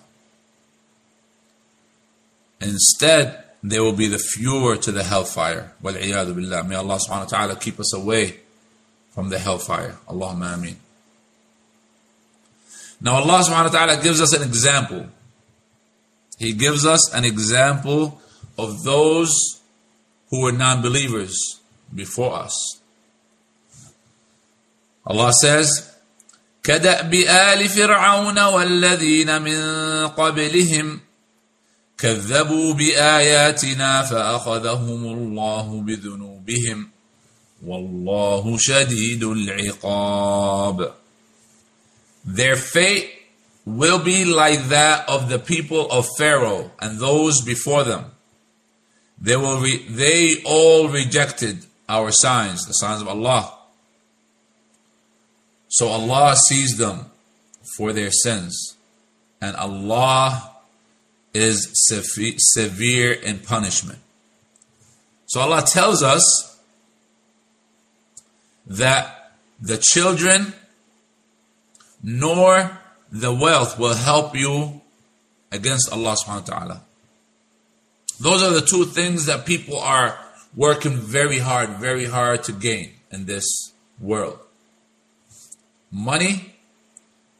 Instead, 2.61 3.42
they 3.62 3.80
will 3.80 3.92
be 3.92 4.06
the 4.06 4.18
fuel 4.18 4.76
to 4.76 4.92
the 4.92 5.02
hellfire. 5.02 5.72
وَالْعِيَاذُ 5.82 6.32
بِاللَّهِ 6.34 6.68
May 6.68 6.76
Allah 6.76 6.98
subhanahu 6.98 7.32
wa 7.32 7.38
ta'ala 7.38 7.56
keep 7.56 7.80
us 7.80 7.94
away 7.94 8.40
from 9.10 9.28
the 9.30 9.38
hellfire. 9.38 9.96
Allahumma 10.08 10.54
ameen. 10.54 10.76
Now 13.00 13.16
Allah 13.16 13.42
subhanahu 13.44 13.72
wa 13.72 13.78
ta'ala 13.86 14.02
gives 14.02 14.20
us 14.20 14.32
an 14.32 14.42
example. 14.42 15.06
He 16.38 16.52
gives 16.52 16.86
us 16.86 17.12
an 17.12 17.24
example 17.24 18.20
of 18.56 18.84
those 18.84 19.60
who 20.30 20.42
were 20.42 20.52
non-believers 20.52 21.60
before 21.94 22.34
us. 22.34 22.80
Allah 25.06 25.32
says, 25.32 25.88
كدأب 26.62 27.14
آل 27.14 27.68
فرعون 27.68 28.38
والذين 28.38 29.42
من 29.42 29.58
قبلهم 30.08 31.00
كذبوا 32.02 32.74
بآياتنا 32.74 34.02
فأخذهم 34.02 35.04
الله 35.04 35.80
بذنوبهم 35.80 36.90
والله 37.66 38.56
شديد 38.58 39.24
العقاب 39.24 40.94
Their 42.24 42.56
fate 42.56 43.10
will 43.64 43.98
be 43.98 44.24
like 44.24 44.68
that 44.68 45.08
of 45.08 45.28
the 45.28 45.38
people 45.38 45.90
of 45.90 46.06
Pharaoh 46.18 46.70
and 46.78 46.98
those 46.98 47.42
before 47.42 47.84
them. 47.84 48.04
They 49.20 49.36
will 49.36 49.60
re- 49.60 49.86
they 49.88 50.42
all 50.44 50.88
rejected 50.88 51.64
our 51.88 52.10
signs, 52.12 52.66
the 52.66 52.72
signs 52.72 53.00
of 53.00 53.08
Allah. 53.08 53.54
So 55.68 55.88
Allah 55.88 56.36
sees 56.36 56.76
them 56.76 57.06
for 57.76 57.92
their 57.92 58.10
sins. 58.10 58.76
And 59.40 59.56
Allah 59.56 60.50
is 61.33 61.69
severe 61.73 63.11
in 63.11 63.39
punishment. 63.39 63.99
So 65.25 65.41
Allah 65.41 65.63
tells 65.63 66.03
us 66.03 66.59
that 68.67 69.33
the 69.59 69.77
children 69.77 70.53
nor 72.03 72.77
the 73.11 73.33
wealth 73.33 73.79
will 73.79 73.95
help 73.95 74.35
you 74.35 74.81
against 75.51 75.91
Allah 75.91 76.15
subhanahu 76.15 76.49
wa 76.49 76.57
ta'ala. 76.57 76.81
Those 78.19 78.43
are 78.43 78.51
the 78.51 78.61
two 78.61 78.85
things 78.85 79.25
that 79.25 79.45
people 79.45 79.79
are 79.79 80.17
working 80.55 80.97
very 80.97 81.39
hard, 81.39 81.69
very 81.77 82.05
hard 82.05 82.43
to 82.43 82.51
gain 82.51 82.91
in 83.11 83.25
this 83.25 83.73
world. 83.99 84.39
Money 85.91 86.53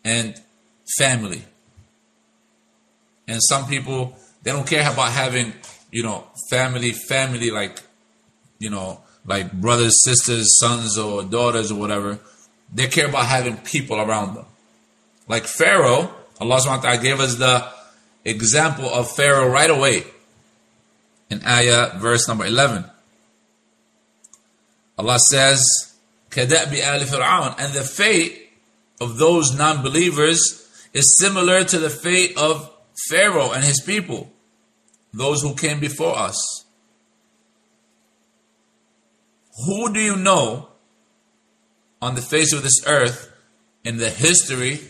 and 0.04 0.40
family. 0.98 1.44
And 3.27 3.43
some 3.43 3.67
people, 3.67 4.17
they 4.43 4.53
don't 4.53 4.67
care 4.67 4.91
about 4.91 5.13
having, 5.13 5.53
you 5.91 6.03
know, 6.03 6.25
family, 6.51 6.93
family 6.93 7.51
like, 7.51 7.81
you 8.59 8.71
know, 8.71 9.01
like 9.27 9.53
brothers, 9.53 10.03
sisters, 10.03 10.59
sons, 10.59 10.97
or 10.97 11.23
daughters, 11.23 11.71
or 11.71 11.79
whatever. 11.79 12.19
They 12.73 12.87
care 12.87 13.09
about 13.09 13.27
having 13.27 13.57
people 13.59 14.01
around 14.01 14.35
them. 14.35 14.47
Like 15.29 15.45
Pharaoh, 15.45 16.11
Allah 16.41 16.57
subhanahu 16.57 16.77
wa 16.77 16.81
ta'ala 16.81 17.03
gave 17.03 17.21
us 17.21 17.35
the 17.37 17.69
example 18.25 18.89
of 18.89 19.11
Pharaoh 19.15 19.49
right 19.49 19.71
away 19.71 20.05
in 21.31 21.45
ayah 21.45 21.99
verse 21.99 22.29
number 22.29 22.47
11. 22.47 22.85
Allah 24.99 25.19
says, 25.19 25.63
كَدَأْبِ 26.31 26.73
آلِ 26.73 27.03
فِرْعَوْنَ 27.03 27.55
And 27.59 27.73
the 27.73 27.83
fate 27.83 28.51
of 29.01 29.19
those 29.19 29.57
non 29.57 29.83
believers 29.83 30.67
is 30.93 31.19
similar 31.19 31.65
to 31.65 31.79
the 31.79 31.91
fate 31.91 32.37
of 32.37 32.71
Pharaoh 33.10 33.52
and 33.52 33.64
his 33.64 33.82
people, 33.82 34.32
those 35.14 35.42
who 35.42 35.56
came 35.56 35.80
before 35.80 36.18
us. 36.18 36.66
Who 39.66 39.94
do 39.94 40.00
you 40.00 40.16
know 40.16 40.70
on 42.02 42.16
the 42.16 42.22
face 42.22 42.54
of 42.54 42.64
this 42.64 42.86
earth 42.88 43.32
in 43.84 43.98
the 43.98 44.10
history 44.10 44.82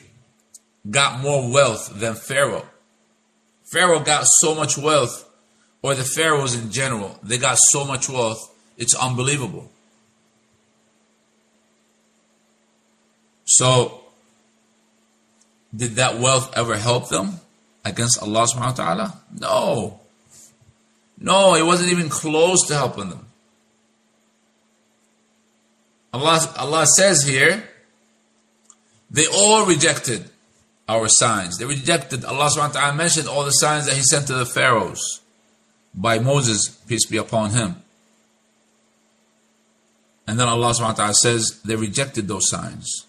got 0.89 1.19
more 1.19 1.49
wealth 1.51 1.99
than 1.99 2.15
Pharaoh? 2.15 2.67
Pharaoh 3.63 3.99
got 3.99 4.25
so 4.25 4.53
much 4.53 4.77
wealth, 4.77 5.29
or 5.81 5.95
the 5.95 6.03
pharaohs 6.03 6.55
in 6.55 6.71
general, 6.71 7.19
they 7.23 7.37
got 7.37 7.57
so 7.57 7.83
much 7.83 8.07
wealth, 8.07 8.53
it's 8.77 8.95
unbelievable. 8.95 9.69
So, 13.45 14.01
did 15.75 15.95
that 15.95 16.19
wealth 16.19 16.55
ever 16.55 16.77
help 16.77 17.09
them 17.09 17.39
against 17.85 18.21
Allah 18.21 18.45
subhanahu 18.45 18.77
wa 18.77 18.83
ta'ala? 18.85 19.13
No. 19.39 19.99
No, 21.19 21.55
it 21.55 21.65
wasn't 21.65 21.91
even 21.91 22.09
close 22.09 22.67
to 22.67 22.73
helping 22.73 23.09
them. 23.09 23.25
Allah, 26.13 26.53
Allah 26.57 26.85
says 26.85 27.23
here, 27.23 27.63
they 29.09 29.25
all 29.27 29.65
rejected 29.65 30.29
our 30.87 31.07
signs. 31.07 31.57
They 31.57 31.65
rejected, 31.65 32.25
Allah 32.25 32.49
subhanahu 32.49 32.75
wa 32.75 32.79
ta'ala 32.81 32.95
mentioned 32.95 33.27
all 33.27 33.43
the 33.43 33.51
signs 33.51 33.85
that 33.85 33.95
He 33.95 34.03
sent 34.03 34.27
to 34.27 34.33
the 34.33 34.45
pharaohs 34.45 35.21
by 35.93 36.19
Moses, 36.19 36.69
peace 36.87 37.05
be 37.05 37.17
upon 37.17 37.51
him. 37.51 37.75
And 40.27 40.39
then 40.39 40.47
Allah 40.47 40.73
subhanahu 40.73 40.87
wa 40.87 40.93
ta'ala 40.93 41.13
says 41.13 41.61
they 41.63 41.75
rejected 41.75 42.27
those 42.27 42.49
signs. 42.49 43.05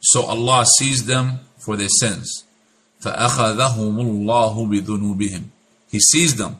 So 0.00 0.22
Allah 0.22 0.64
sees 0.78 1.06
them 1.06 1.40
for 1.58 1.76
their 1.76 1.88
sins. 1.88 2.44
فَأَخَذَهُمُ 3.01 3.95
اللَّهُ 3.95 4.81
بِذُنُوبِهِمْ 4.81 5.43
He 5.89 5.99
sees 5.99 6.35
them 6.35 6.59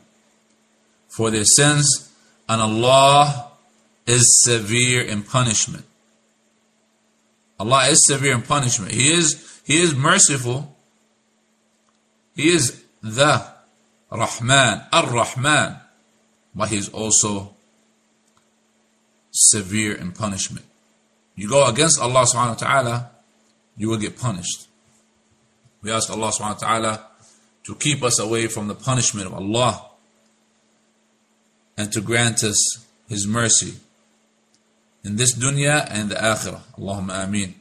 for 1.07 1.31
their 1.31 1.45
sins 1.45 2.11
and 2.47 2.61
Allah 2.61 3.51
is 4.05 4.23
severe 4.43 5.01
in 5.01 5.23
punishment. 5.23 5.85
Allah 7.59 7.87
is 7.89 8.05
severe 8.05 8.33
in 8.33 8.43
punishment. 8.43 8.91
He 8.91 9.11
is, 9.11 9.61
he 9.65 9.81
is 9.81 9.95
merciful. 9.95 10.75
He 12.35 12.49
is 12.49 12.83
the 13.01 13.45
Rahman, 14.11 14.83
Ar-Rahman. 14.93 15.77
But 16.55 16.69
He 16.69 16.77
is 16.77 16.89
also 16.89 17.55
severe 19.31 19.93
in 19.93 20.11
punishment. 20.11 20.65
You 21.35 21.49
go 21.49 21.67
against 21.67 21.99
Allah 21.99 22.25
subhanahu 22.25 22.61
wa 22.61 22.67
ta'ala, 22.67 23.11
you 23.75 23.89
will 23.89 23.97
get 23.97 24.17
punished. 24.17 24.67
We 25.81 25.91
ask 25.91 26.09
Allah 26.09 26.31
subhanahu 26.31 26.61
wa 26.61 26.67
ta'ala 26.67 27.07
to 27.65 27.75
keep 27.75 28.03
us 28.03 28.19
away 28.19 28.47
from 28.47 28.67
the 28.67 28.75
punishment 28.75 29.27
of 29.27 29.33
Allah 29.33 29.85
and 31.77 31.91
to 31.93 32.01
grant 32.01 32.43
us 32.43 32.85
His 33.07 33.27
mercy 33.27 33.75
in 35.03 35.15
this 35.15 35.35
dunya 35.37 35.87
and 35.89 36.09
the 36.09 36.15
akhirah. 36.15 36.61
Allahumma 36.77 37.23
ameen. 37.23 37.53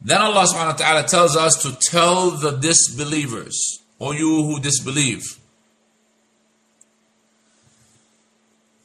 Then 0.00 0.22
Allah 0.22 0.46
subhanahu 0.46 0.78
wa 0.78 0.80
ta'ala 0.84 1.02
tells 1.04 1.36
us 1.36 1.56
to 1.62 1.76
tell 1.90 2.30
the 2.30 2.52
disbelievers, 2.52 3.82
or 3.98 4.14
you 4.14 4.44
who 4.44 4.60
disbelieve, 4.60 5.22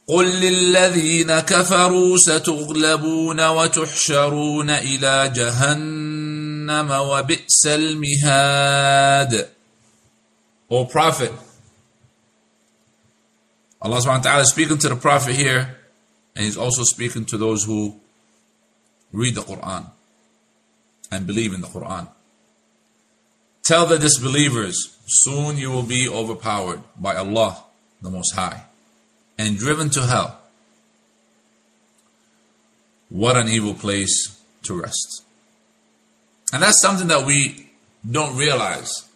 قل 0.08 0.26
للذين 0.40 1.38
كفروا 1.40 2.16
ستغلبون 2.16 3.46
وتحشرون 3.46 4.70
إلى 4.70 5.32
جهنم 5.34 6.27
وبئس 6.90 7.66
المهاد 7.66 9.48
O 10.70 10.86
Prophet, 10.86 11.30
Allah 13.80 13.98
subhanahu 13.98 14.06
wa 14.06 14.18
ta'ala 14.18 14.42
is 14.42 14.50
speaking 14.50 14.78
to 14.78 14.88
the 14.88 14.96
Prophet 14.96 15.36
here, 15.36 15.76
and 16.34 16.44
He's 16.44 16.56
also 16.56 16.82
speaking 16.84 17.26
to 17.26 17.36
those 17.36 17.64
who 17.64 18.00
read 19.12 19.34
the 19.34 19.42
Quran 19.42 19.90
and 21.12 21.26
believe 21.26 21.52
in 21.52 21.60
the 21.60 21.68
Quran. 21.68 22.08
Tell 23.62 23.86
the 23.86 23.98
disbelievers, 23.98 24.98
soon 25.06 25.58
you 25.58 25.70
will 25.70 25.84
be 25.84 26.08
overpowered 26.08 26.80
by 26.98 27.14
Allah, 27.14 27.62
the 28.00 28.10
Most 28.10 28.34
High 28.34 28.64
and 29.38 29.58
driven 29.58 29.90
to 29.90 30.02
hell. 30.02 30.40
What 33.08 33.36
an 33.36 33.48
evil 33.48 33.74
place 33.74 34.40
to 34.62 34.80
rest. 34.80 35.24
And 36.51 36.63
that's 36.63 36.81
something 36.81 37.07
that 37.07 37.25
we 37.25 37.69
don't 38.09 38.35
realize 38.35 39.07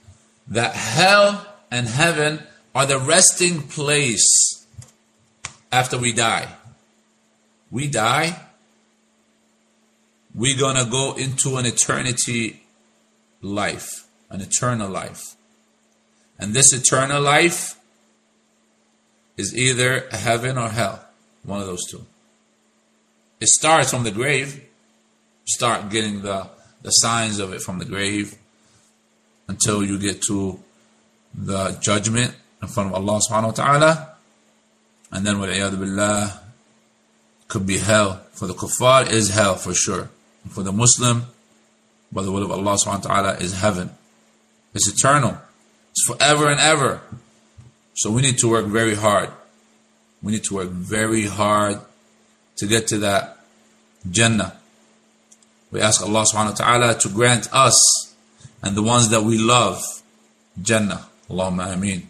that 0.47 0.75
hell 0.75 1.45
and 1.71 1.87
heaven 1.87 2.43
are 2.75 2.85
the 2.85 2.99
resting 2.99 3.63
place 3.63 4.65
after 5.71 5.97
we 5.97 6.13
die. 6.13 6.47
We 7.71 7.87
die, 7.87 8.39
we're 10.35 10.59
gonna 10.59 10.85
go 10.85 11.13
into 11.13 11.57
an 11.57 11.65
eternity 11.65 12.63
life, 13.41 14.05
an 14.29 14.41
eternal 14.41 14.89
life. 14.89 15.35
And 16.39 16.53
this 16.53 16.73
eternal 16.73 17.21
life 17.21 17.79
is 19.37 19.55
either 19.55 20.07
heaven 20.11 20.57
or 20.57 20.69
hell, 20.69 21.03
one 21.43 21.61
of 21.61 21.67
those 21.67 21.85
two. 21.89 22.05
It 23.39 23.47
starts 23.47 23.91
from 23.91 24.03
the 24.03 24.11
grave, 24.11 24.63
start 25.45 25.89
getting 25.89 26.21
the, 26.21 26.47
the 26.83 26.91
signs 26.91 27.39
of 27.39 27.53
it 27.53 27.61
from 27.61 27.79
the 27.79 27.85
grave 27.85 28.35
until 29.47 29.83
you 29.83 29.97
get 29.97 30.21
to 30.21 30.59
the 31.33 31.77
judgment 31.81 32.35
in 32.61 32.67
front 32.67 32.89
of 32.89 32.95
Allah 32.95 33.19
subhanahu 33.19 33.45
wa 33.45 33.51
ta'ala. 33.51 34.09
And 35.11 35.25
then, 35.25 35.39
with 35.39 35.49
billah, 35.49 36.41
could 37.47 37.65
be 37.65 37.77
hell. 37.77 38.21
For 38.31 38.47
the 38.47 38.53
kuffar 38.53 39.09
is 39.09 39.29
hell 39.29 39.55
for 39.55 39.73
sure. 39.73 40.09
And 40.43 40.51
for 40.51 40.63
the 40.63 40.71
Muslim, 40.71 41.25
by 42.11 42.23
the 42.23 42.31
will 42.31 42.43
of 42.43 42.51
Allah 42.51 42.77
subhanahu 42.77 43.09
wa 43.09 43.15
ta'ala, 43.15 43.33
is 43.37 43.59
heaven. 43.59 43.91
It's 44.73 44.87
eternal. 44.87 45.37
It's 45.91 46.05
forever 46.07 46.49
and 46.49 46.59
ever. 46.59 47.01
So 47.93 48.11
we 48.11 48.21
need 48.21 48.39
to 48.39 48.49
work 48.49 48.65
very 48.65 48.95
hard. 48.95 49.29
We 50.21 50.31
need 50.31 50.43
to 50.45 50.55
work 50.55 50.69
very 50.69 51.25
hard 51.25 51.79
to 52.57 52.65
get 52.65 52.87
to 52.87 52.97
that 52.99 53.37
Jannah. 54.09 54.57
We 55.73 55.81
ask 55.81 56.03
Allah 56.03 56.23
subhanahu 56.23 56.49
wa 56.49 56.65
ta'ala 56.65 56.99
to 56.99 57.09
grant 57.09 57.49
us 57.51 58.13
and 58.61 58.77
the 58.77 58.83
ones 58.83 59.09
that 59.09 59.23
we 59.23 59.39
love 59.39 59.81
Jannah. 60.61 61.07
Allahumma 61.31 61.73
ameen. 61.73 62.07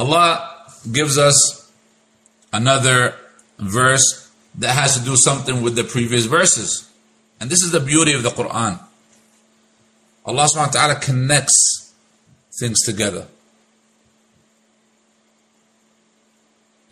Allah 0.00 0.66
gives 0.90 1.16
us 1.16 1.70
another 2.52 3.14
verse 3.56 4.28
that 4.56 4.74
has 4.74 4.98
to 4.98 5.04
do 5.04 5.14
something 5.14 5.62
with 5.62 5.76
the 5.76 5.84
previous 5.84 6.24
verses. 6.24 6.90
And 7.40 7.48
this 7.48 7.62
is 7.62 7.70
the 7.70 7.78
beauty 7.78 8.14
of 8.14 8.24
the 8.24 8.30
Quran. 8.30 8.80
Allah 10.26 10.46
subhanahu 10.50 10.66
wa 10.66 10.66
ta'ala 10.66 10.94
connects 10.96 11.94
things 12.58 12.80
together. 12.82 13.28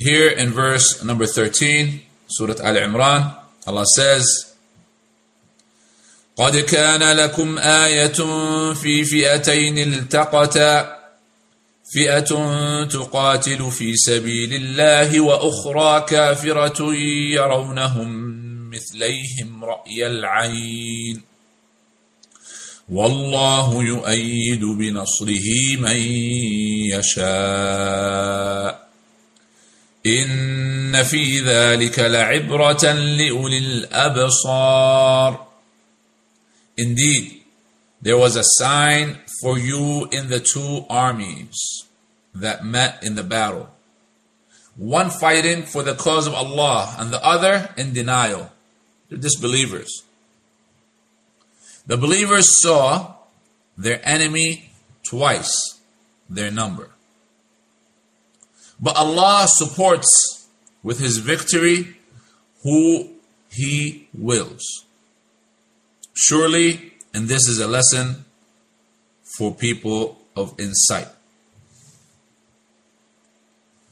Here 0.01 0.31
in 0.31 0.51
verse 0.51 1.05
number 1.05 1.27
13, 1.27 2.01
Surah 2.27 2.57
Al 2.65 2.77
Imran, 2.77 3.37
Allah 3.67 3.85
says, 3.85 4.47
قد 6.37 6.57
كان 6.57 7.17
لكم 7.17 7.59
آية 7.59 8.17
في 8.73 9.05
فئتين 9.05 9.79
التقتا 9.79 10.97
فئة 11.93 12.31
تقاتل 12.85 13.71
في 13.71 13.97
سبيل 13.97 14.55
الله 14.55 15.21
وأخرى 15.21 16.07
كافرة 16.09 16.95
يرونهم 17.35 18.41
مثليهم 18.71 19.65
رأي 19.65 20.07
العين 20.07 21.23
والله 22.89 23.85
يؤيد 23.85 24.65
بنصره 24.65 25.77
من 25.79 25.97
يشاء 26.97 28.90
إن 30.06 31.04
في 31.04 31.40
ذلك 31.40 32.00
لعبرة 32.00 32.92
لأولي 32.94 33.58
الأبصار 33.58 35.46
Indeed, 36.78 37.42
there 38.02 38.18
was 38.18 38.36
a 38.36 38.44
sign 38.44 39.18
for 39.42 39.58
you 39.58 40.10
in 40.12 40.28
the 40.28 40.42
two 40.42 40.86
armies 40.90 41.86
that 42.34 42.66
met 42.66 43.02
in 43.02 43.16
the 43.16 43.24
battle. 43.24 43.70
One 44.76 45.10
fighting 45.10 45.64
for 45.64 45.84
the 45.84 45.96
cause 45.96 46.28
of 46.28 46.34
Allah 46.34 46.96
and 47.00 47.12
the 47.12 47.24
other 47.26 47.74
in 47.78 47.94
denial. 47.94 48.52
They're 49.08 49.18
disbelievers. 49.18 50.04
The 51.88 51.98
believers 51.98 52.62
saw 52.62 53.14
their 53.78 54.02
enemy 54.04 54.70
twice 55.04 55.80
their 56.30 56.52
number. 56.52 56.90
But 58.81 58.97
Allah 58.97 59.47
supports 59.47 60.49
with 60.83 60.99
his 60.99 61.19
victory 61.19 61.97
who 62.63 63.11
he 63.51 64.09
wills. 64.15 64.65
Surely, 66.15 66.93
and 67.13 67.29
this 67.29 67.47
is 67.47 67.59
a 67.59 67.69
lesson 67.69 68.25
for 69.37 69.55
people 69.55 70.19
of 70.37 70.59
insight. 70.59 71.09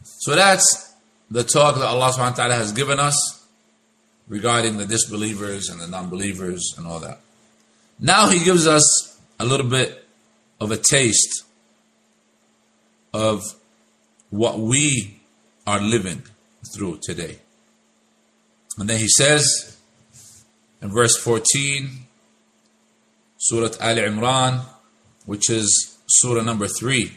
So 0.03 0.35
that's 0.35 0.95
the 1.31 1.45
talk 1.45 1.77
that 1.77 1.87
Allah 1.87 2.11
subhanahu 2.11 2.31
wa 2.31 2.37
ta'ala 2.37 2.55
has 2.55 2.73
given 2.73 2.99
us 2.99 3.47
regarding 4.29 4.77
the 4.79 4.87
disbelievers 4.87 5.69
and 5.69 5.81
the 5.81 5.87
non 5.87 6.09
believers 6.09 6.75
and 6.77 6.87
all 6.87 7.01
that. 7.01 7.21
Now 7.99 8.29
He 8.29 8.45
gives 8.45 8.67
us 8.67 9.19
a 9.39 9.45
little 9.45 9.69
bit 9.69 10.07
of 10.61 10.71
a 10.71 10.77
taste 10.77 11.45
of 13.13 13.43
what 14.31 14.59
we 14.59 15.21
are 15.67 15.81
living 15.81 16.23
through 16.75 16.99
today. 17.03 17.39
And 18.79 18.89
then 18.89 18.99
He 18.99 19.09
says 19.09 19.77
in 20.81 20.91
verse 20.91 21.17
14, 21.17 21.91
Surah 23.39 23.77
Al 23.81 23.97
Imran, 23.97 24.65
which 25.27 25.51
is 25.51 25.99
Surah 26.07 26.43
number 26.43 26.67
3. 26.67 27.17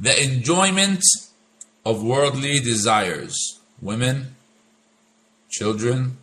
the 0.00 0.22
enjoyment 0.22 1.02
of 1.84 2.02
worldly 2.02 2.58
desires, 2.58 3.60
women, 3.82 4.34
children, 5.50 6.16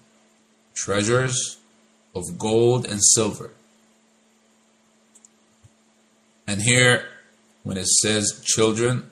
treasures 0.74 1.58
of 2.16 2.40
gold 2.40 2.86
and 2.86 3.00
silver. 3.04 3.52
And 6.48 6.62
here, 6.62 7.06
when 7.64 7.78
it 7.78 7.88
says 7.88 8.42
children, 8.44 9.12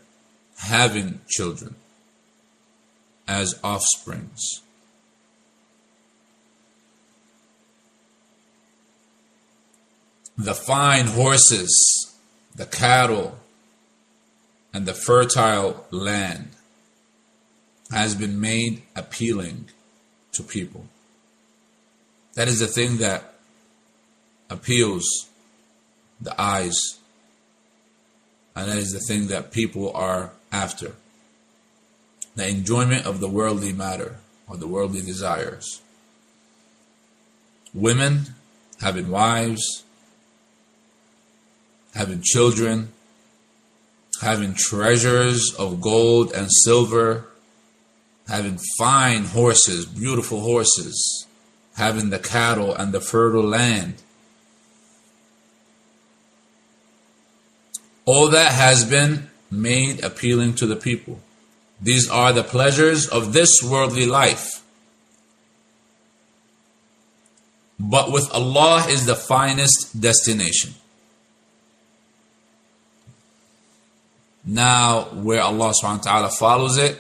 having 0.58 1.20
children 1.28 1.76
as 3.28 3.60
offsprings. 3.64 4.62
The 10.38 10.56
fine 10.56 11.08
horses, 11.08 12.16
the 12.56 12.66
cattle, 12.66 13.38
and 14.76 14.86
the 14.86 14.94
fertile 14.94 15.86
land 15.90 16.50
has 17.92 18.14
been 18.14 18.42
made 18.42 18.82
appealing 18.94 19.70
to 20.34 20.44
people. 20.44 20.86
That 22.34 22.50
is 22.50 22.60
the 22.60 22.68
thing 22.68 22.98
that 22.98 23.36
appeals 24.50 25.30
the 26.20 26.36
eyes, 26.40 26.78
and 28.54 28.70
that 28.70 28.78
is 28.78 28.92
the 28.92 29.00
thing 29.00 29.28
that 29.28 29.54
people 29.54 29.94
are 29.94 30.32
after. 30.52 30.96
The 32.36 32.46
enjoyment 32.46 33.06
of 33.06 33.22
the 33.22 33.30
worldly 33.30 33.72
matter 33.72 34.18
or 34.46 34.58
the 34.58 34.68
worldly 34.68 35.02
desires. 35.02 35.82
Women 37.74 38.36
having 38.82 39.08
wives, 39.08 39.86
having 41.94 42.22
children, 42.22 42.92
having 44.22 44.54
treasures 44.54 45.54
of 45.58 45.82
gold 45.82 46.32
and 46.32 46.52
silver, 46.52 47.26
having 48.28 48.60
fine 48.78 49.26
horses, 49.26 49.86
beautiful 49.86 50.42
horses, 50.42 51.26
having 51.78 52.10
the 52.10 52.20
cattle 52.20 52.74
and 52.74 52.94
the 52.94 53.02
fertile 53.02 53.44
land. 53.44 53.96
All 58.06 58.30
that 58.30 58.52
has 58.54 58.86
been 58.86 59.30
made 59.50 60.04
appealing 60.04 60.54
to 60.56 60.66
the 60.66 60.76
people. 60.76 61.20
These 61.82 62.10
are 62.10 62.32
the 62.32 62.44
pleasures 62.44 63.08
of 63.08 63.34
this 63.34 63.62
worldly 63.64 64.06
life. 64.06 64.64
But 67.80 68.12
with 68.12 68.32
Allah 68.32 68.86
is 68.88 69.06
the 69.06 69.16
finest 69.16 70.00
destination. 70.00 70.76
Now, 74.45 75.03
where 75.13 75.43
Allah 75.43 75.73
subhanahu 75.73 75.99
wa 75.99 76.11
ta'ala 76.13 76.31
follows 76.31 76.79
it 76.79 76.99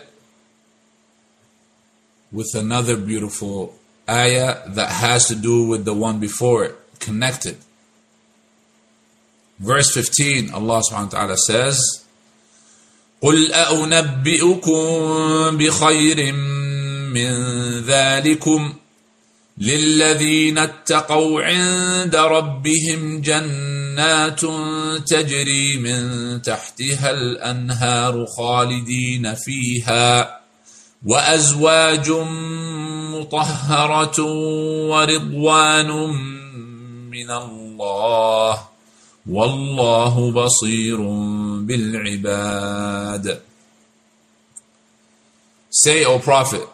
with 2.30 2.54
another 2.54 2.96
beautiful 2.96 3.74
ayah 4.08 4.68
that 4.68 4.90
has 4.90 5.28
to 5.28 5.34
do 5.34 5.66
with 5.66 5.84
the 5.84 5.94
one 5.94 6.20
before 6.20 6.64
it, 6.64 6.76
connected. 6.98 7.56
Verse 9.58 9.92
15, 9.92 10.52
Allah 10.52 10.82
subhanahu 10.84 11.12
wa 11.12 11.18
ta'ala 11.18 11.36
says, 11.36 12.04
قل 13.22 13.52
أنبئكم 13.52 14.80
بخير 15.56 16.32
من 17.12 17.32
ذلكم 17.84 18.74
للذين 19.58 20.58
اتقوا 20.58 21.42
عند 21.42 22.16
ربهم 22.16 23.20
جنات 23.20 23.73
تجري 25.05 25.77
من 25.77 26.41
تحتها 26.41 27.11
الانهار 27.11 28.25
خالدين 28.25 29.35
فيها 29.35 30.39
وازواج 31.05 32.11
مطهره 33.13 34.21
ورضوان 34.89 35.91
من 37.09 37.31
الله 37.31 38.61
والله 39.29 40.31
بصير 40.31 40.97
بالعباد 41.61 43.41
Say, 45.77 46.05
O 46.05 46.19
Prophet 46.19 46.65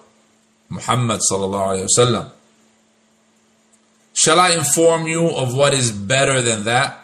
Muhammad 0.69 1.21
sallallahu 1.21 1.69
alayhi 1.73 1.87
sallam, 1.97 2.29
Shall 4.13 4.39
I 4.39 4.51
inform 4.51 5.07
you 5.07 5.27
of 5.29 5.55
what 5.55 5.73
is 5.73 5.91
better 5.91 6.39
than 6.43 6.65
that? 6.65 7.00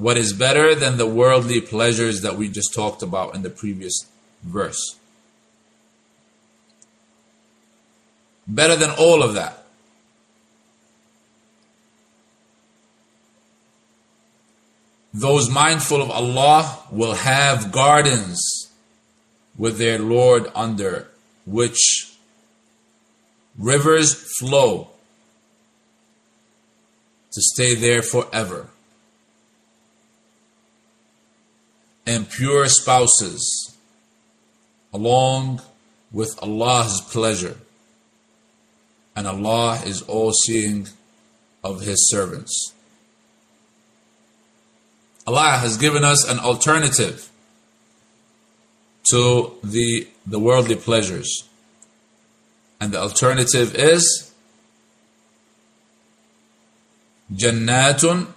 What 0.00 0.16
is 0.16 0.32
better 0.32 0.74
than 0.74 0.96
the 0.96 1.06
worldly 1.06 1.60
pleasures 1.60 2.22
that 2.22 2.38
we 2.38 2.48
just 2.48 2.72
talked 2.72 3.02
about 3.02 3.34
in 3.34 3.42
the 3.42 3.50
previous 3.50 4.06
verse? 4.42 4.96
Better 8.46 8.76
than 8.76 8.88
all 8.98 9.22
of 9.22 9.34
that. 9.34 9.62
Those 15.12 15.50
mindful 15.50 16.00
of 16.00 16.10
Allah 16.10 16.78
will 16.90 17.12
have 17.12 17.70
gardens 17.70 18.70
with 19.58 19.76
their 19.76 19.98
Lord 19.98 20.50
under 20.54 21.08
which 21.44 22.10
rivers 23.58 24.14
flow 24.38 24.88
to 27.32 27.42
stay 27.42 27.74
there 27.74 28.00
forever. 28.00 28.70
and 32.06 32.28
pure 32.28 32.66
spouses, 32.66 33.76
along 34.92 35.60
with 36.12 36.38
Allah's 36.42 37.00
pleasure. 37.00 37.58
And 39.14 39.26
Allah 39.26 39.80
is 39.84 40.02
all 40.02 40.32
seeing 40.32 40.88
of 41.62 41.82
His 41.82 42.08
servants. 42.08 42.72
Allah 45.26 45.58
has 45.58 45.76
given 45.76 46.04
us 46.04 46.28
an 46.28 46.38
alternative 46.38 47.28
to 49.10 49.52
the, 49.62 50.08
the 50.26 50.38
worldly 50.38 50.76
pleasures. 50.76 51.48
And 52.80 52.92
the 52.92 52.98
alternative 52.98 53.74
is 53.74 54.32
Jannatun, 57.32 58.28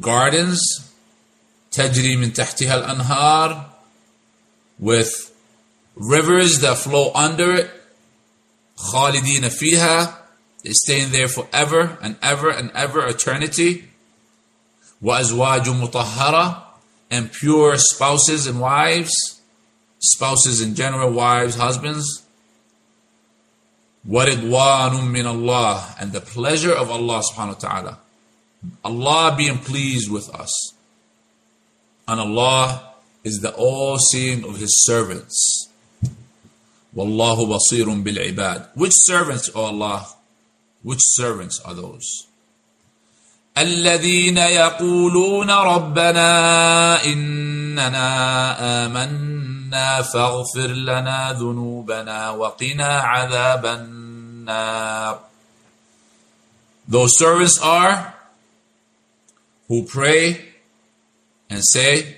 gardens 0.00 0.91
تجري 1.71 2.15
من 2.15 2.33
تحتها 2.33 2.75
الأنهار 2.75 3.69
with 4.79 5.33
rivers 5.95 6.59
that 6.59 6.77
flow 6.77 7.11
under 7.13 7.53
it 7.53 7.69
خالدين 8.77 9.49
فيها 9.49 10.13
they 10.63 10.71
stay 10.73 11.01
in 11.01 11.11
there 11.11 11.27
forever 11.27 11.97
and 12.01 12.15
ever 12.21 12.49
and 12.49 12.71
ever 12.71 13.05
eternity 13.07 13.83
وأزواج 15.01 15.69
مطهرة 15.69 16.63
and 17.11 17.31
pure 17.31 17.77
spouses 17.77 18.47
and 18.47 18.59
wives 18.59 19.37
spouses 19.99 20.61
in 20.61 20.75
general, 20.75 21.11
wives, 21.11 21.55
husbands. 21.55 22.23
وَرِضْوَانٌ 24.07 24.91
مِّنَ 25.11 25.25
Allah 25.25 25.95
And 25.99 26.11
the 26.11 26.21
pleasure 26.21 26.73
of 26.73 26.89
Allah 26.89 27.21
subhanahu 27.31 27.61
wa 27.63 27.69
ta'ala. 27.69 27.99
Allah 28.83 29.35
being 29.37 29.57
pleased 29.57 30.09
with 30.09 30.33
us. 30.33 30.51
And 32.11 32.19
Allah 32.19 32.93
is 33.23 33.39
the 33.39 33.53
all-seeing 33.53 34.43
of 34.45 34.57
His 34.57 34.83
servants. 34.85 35.69
Wallahu 36.95 37.47
basirun 37.51 38.03
bil 38.03 38.15
ibad. 38.15 38.69
Which 38.75 38.93
servants, 38.95 39.49
O 39.53 39.65
Allah? 39.65 40.07
Which 40.83 41.01
servants 41.03 41.59
are 41.65 41.73
those? 41.73 42.27
الذين 43.57 44.37
يقولون 44.37 45.49
ربنا 45.49 46.29
إننا 47.05 48.09
آمنا 48.85 50.01
فاغفر 50.01 50.67
لنا 50.67 51.33
ذنوبنا 51.33 52.29
وقنا 52.29 52.99
عذاب 52.99 53.65
النار 53.65 55.19
Those 56.87 57.17
servants 57.17 57.59
are 57.61 58.13
who 59.67 59.83
pray 59.83 60.39
and 61.51 61.61
say, 61.63 62.17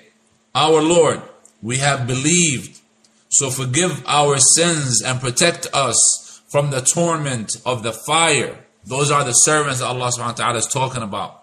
Our 0.56 0.82
Lord, 0.82 1.22
we 1.62 1.78
have 1.78 2.08
believed, 2.08 2.80
so 3.30 3.50
forgive 3.50 4.04
our 4.08 4.38
sins 4.38 5.02
and 5.02 5.20
protect 5.20 5.68
us 5.74 6.42
from 6.50 6.72
the 6.72 6.82
torment 6.82 7.52
of 7.65 7.84
the 7.84 7.94
fire. 7.94 8.65
Those 8.86 9.12
are 9.12 9.24
the 9.24 9.34
servants 9.34 9.80
that 9.80 9.88
Allah 9.88 10.12
subhanahu 10.12 10.39
wa 10.39 10.44
ta'ala 10.44 10.58
is 10.58 10.68
talking 10.68 11.04
about. 11.04 11.36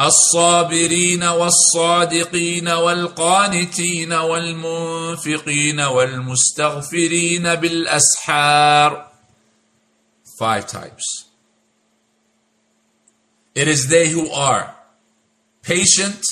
الصابرين 0.00 1.22
والصادقين 1.22 2.68
والقانتين 2.68 4.12
والمنفقين 4.12 5.80
والمستغفرين 5.80 7.54
بالأسحار 7.54 9.12
Five 10.38 10.66
types. 10.66 11.28
It 13.54 13.68
is 13.68 13.88
they 13.88 14.08
who 14.08 14.30
are 14.30 14.74
patient, 15.67 16.23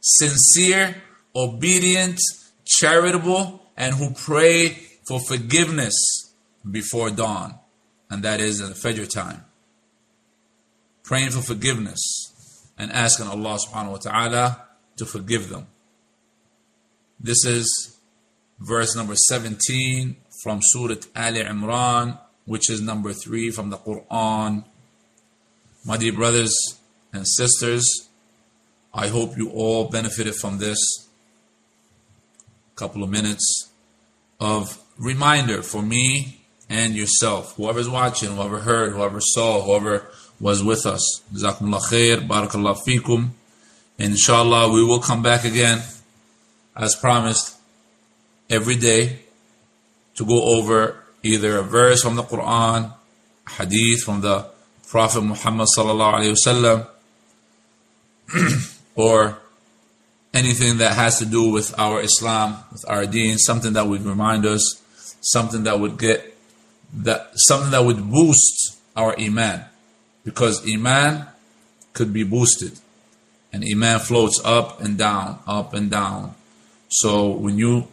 sincere, 0.00 0.94
obedient, 1.34 2.20
charitable, 2.64 3.62
and 3.76 3.94
who 3.94 4.10
pray 4.12 4.68
for 5.06 5.18
forgiveness 5.20 5.94
before 6.70 7.10
dawn 7.10 7.58
and 8.10 8.22
that 8.22 8.40
is 8.40 8.60
in 8.60 8.68
the 8.68 8.74
Fajr 8.74 9.08
time. 9.08 9.44
Praying 11.04 11.30
for 11.30 11.42
forgiveness 11.42 12.70
and 12.78 12.92
asking 12.92 13.26
Allah 13.26 13.58
subhanahu 13.58 13.92
wa 13.92 13.96
ta'ala 13.98 14.62
to 14.96 15.06
forgive 15.06 15.48
them. 15.48 15.66
This 17.20 17.44
is 17.44 17.98
verse 18.60 18.94
number 18.94 19.14
17 19.14 20.16
from 20.42 20.60
Surah 20.62 20.96
Ali 21.16 21.42
Imran, 21.42 22.18
which 22.44 22.70
is 22.70 22.80
number 22.80 23.12
3 23.12 23.50
from 23.50 23.70
the 23.70 23.78
Quran. 23.78 24.64
My 25.84 25.96
dear 25.96 26.12
brothers 26.12 26.52
and 27.12 27.26
sisters, 27.26 28.07
I 28.92 29.08
hope 29.08 29.36
you 29.36 29.50
all 29.50 29.88
benefited 29.88 30.34
from 30.34 30.58
this 30.58 30.78
couple 32.74 33.02
of 33.02 33.10
minutes 33.10 33.70
of 34.40 34.78
reminder 34.98 35.62
for 35.62 35.82
me 35.82 36.40
and 36.68 36.94
yourself. 36.94 37.56
Whoever's 37.56 37.88
watching, 37.88 38.36
whoever 38.36 38.60
heard, 38.60 38.92
whoever 38.92 39.20
saw, 39.20 39.62
whoever 39.62 40.06
was 40.40 40.62
with 40.62 40.86
us. 40.86 41.22
Jazakumullah 41.32 41.80
khair, 41.80 42.26
barakallah 42.26 42.76
fikum. 42.86 43.30
Inshallah, 43.98 44.72
we 44.72 44.84
will 44.84 45.00
come 45.00 45.22
back 45.22 45.44
again, 45.44 45.82
as 46.76 46.94
promised, 46.94 47.56
every 48.48 48.76
day 48.76 49.20
to 50.14 50.24
go 50.24 50.42
over 50.56 51.02
either 51.22 51.58
a 51.58 51.62
verse 51.62 52.02
from 52.02 52.14
the 52.14 52.22
Quran, 52.22 52.92
hadith 53.56 54.02
from 54.02 54.20
the 54.20 54.46
Prophet 54.88 55.22
Muhammad 55.22 55.66
sallallahu 55.76 56.14
alaihi 56.14 56.36
wasallam, 56.36 56.86
or 58.98 59.38
anything 60.34 60.78
that 60.78 60.92
has 60.92 61.20
to 61.20 61.24
do 61.24 61.52
with 61.52 61.72
our 61.78 62.02
Islam, 62.02 62.56
with 62.72 62.84
our 62.88 63.06
deen, 63.06 63.38
something 63.38 63.72
that 63.74 63.86
would 63.86 64.02
remind 64.02 64.44
us, 64.44 64.82
something 65.20 65.62
that 65.62 65.78
would 65.78 65.98
get 65.98 66.34
that 66.92 67.30
something 67.36 67.70
that 67.70 67.84
would 67.84 68.10
boost 68.10 68.76
our 68.96 69.14
iman. 69.18 69.64
Because 70.24 70.68
iman 70.68 71.28
could 71.92 72.12
be 72.12 72.24
boosted. 72.24 72.72
And 73.52 73.64
iman 73.64 74.00
floats 74.00 74.42
up 74.44 74.80
and 74.80 74.98
down 74.98 75.38
up 75.46 75.74
and 75.74 75.90
down. 75.90 76.34
So 76.88 77.30
when 77.30 77.56
you 77.56 77.86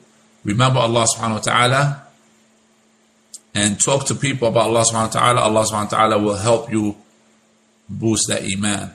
remember 0.43 0.79
Allah 0.79 1.05
subhanahu 1.05 1.33
wa 1.33 1.39
ta'ala 1.39 2.03
and 3.53 3.79
talk 3.79 4.07
to 4.07 4.15
people 4.15 4.47
about 4.47 4.73
Allah 4.73 4.83
subhanahu 4.83 5.13
wa 5.13 5.19
ta'ala 5.21 5.41
Allah 5.41 5.63
subhanahu 5.63 5.91
wa 5.91 5.97
ta'ala 5.97 6.17
will 6.17 6.37
help 6.37 6.71
you 6.71 6.97
boost 7.87 8.27
that 8.27 8.41
iman 8.41 8.94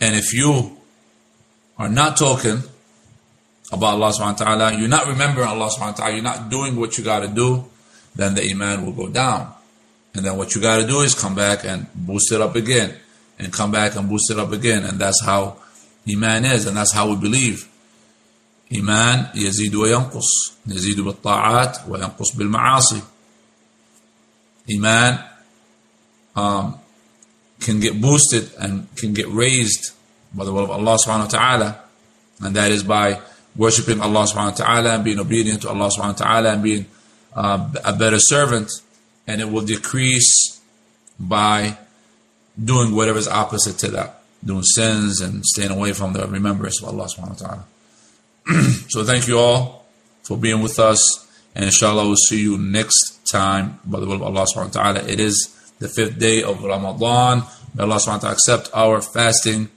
and 0.00 0.14
if 0.14 0.32
you 0.32 0.76
are 1.78 1.88
not 1.88 2.16
talking 2.16 2.62
about 3.72 3.94
Allah 3.94 4.12
subhanahu 4.12 4.40
wa 4.40 4.44
ta'ala 4.46 4.78
you're 4.78 4.88
not 4.88 5.06
remembering 5.06 5.48
Allah 5.48 5.68
subhanahu 5.70 5.98
wa 5.98 5.98
ta'ala 5.98 6.14
you're 6.14 6.22
not 6.22 6.48
doing 6.50 6.76
what 6.76 6.98
you 6.98 7.04
got 7.04 7.20
to 7.20 7.28
do 7.28 7.64
then 8.14 8.34
the 8.34 8.48
iman 8.50 8.86
will 8.86 8.92
go 8.92 9.08
down. 9.08 9.52
And 10.14 10.24
then 10.24 10.36
what 10.36 10.54
you 10.54 10.60
got 10.60 10.80
to 10.80 10.86
do 10.86 11.00
is 11.00 11.14
come 11.14 11.34
back 11.34 11.64
and 11.64 11.86
boost 11.94 12.30
it 12.32 12.40
up 12.40 12.54
again, 12.54 12.94
and 13.38 13.52
come 13.52 13.72
back 13.72 13.96
and 13.96 14.08
boost 14.08 14.30
it 14.30 14.38
up 14.38 14.52
again. 14.52 14.84
And 14.84 14.98
that's 14.98 15.22
how 15.24 15.58
iman 16.08 16.44
is, 16.44 16.66
and 16.66 16.76
that's 16.76 16.92
how 16.92 17.10
we 17.10 17.16
believe. 17.16 17.68
إيمان 18.72 19.26
يزيد 19.34 19.74
وينقص 19.74 20.52
يزيد 20.66 21.00
بالطاعات 21.00 21.78
وينقص 21.88 22.36
بالمعاصي 22.36 23.02
Iman 24.70 25.18
um, 26.34 26.80
can 27.59 27.79
get 27.79 27.99
boosted 28.01 28.51
and 28.59 28.93
can 28.95 29.13
get 29.13 29.27
raised 29.27 29.91
by 30.33 30.45
the 30.45 30.53
will 30.53 30.63
of 30.63 30.71
Allah 30.71 30.97
subhanahu 30.97 31.33
wa 31.33 31.39
ta'ala 31.39 31.83
and 32.41 32.55
that 32.55 32.71
is 32.71 32.83
by 32.83 33.21
worshipping 33.55 34.01
Allah 34.01 34.25
subhanahu 34.25 34.59
wa 34.59 34.65
ta'ala 34.65 34.95
and 34.95 35.03
being 35.03 35.19
obedient 35.19 35.61
to 35.63 35.69
Allah 35.69 35.89
subhanahu 35.89 36.19
wa 36.19 36.25
ta'ala 36.25 36.53
and 36.53 36.63
being 36.63 36.85
uh, 37.35 37.69
a 37.83 37.93
better 37.93 38.19
servant, 38.19 38.71
and 39.27 39.41
it 39.41 39.49
will 39.49 39.65
decrease 39.65 40.59
by 41.19 41.77
doing 42.61 42.95
whatever 42.95 43.19
is 43.19 43.27
opposite 43.27 43.77
to 43.79 43.91
that, 43.91 44.21
doing 44.43 44.63
sins 44.63 45.21
and 45.21 45.45
staying 45.45 45.71
away 45.71 45.93
from 45.93 46.13
the 46.13 46.25
remembrance 46.27 46.81
of 46.81 46.89
Allah 46.89 47.05
subhanahu 47.05 47.41
wa 47.41 47.47
ta'ala. 47.47 47.65
so 48.89 49.03
thank 49.03 49.27
you 49.27 49.37
all 49.37 49.85
for 50.23 50.37
being 50.37 50.61
with 50.61 50.79
us, 50.79 51.27
and 51.55 51.65
inshallah 51.65 52.05
we'll 52.05 52.15
see 52.15 52.41
you 52.41 52.57
next 52.57 53.19
time 53.29 53.79
by 53.85 53.99
the 53.99 54.05
will 54.05 54.15
of 54.15 54.23
Allah 54.23 54.45
subhanahu 54.45 54.75
wa 54.75 54.81
ta'ala. 54.81 54.99
It 55.03 55.19
is 55.19 55.55
the 55.78 55.88
fifth 55.88 56.18
day 56.18 56.42
of 56.42 56.62
Ramadan. 56.62 57.42
May 57.74 57.84
Allah 57.84 57.96
subhanahu 57.96 58.06
wa 58.06 58.18
ta'ala 58.18 58.32
accept 58.34 58.70
our 58.74 59.00
fasting 59.00 59.68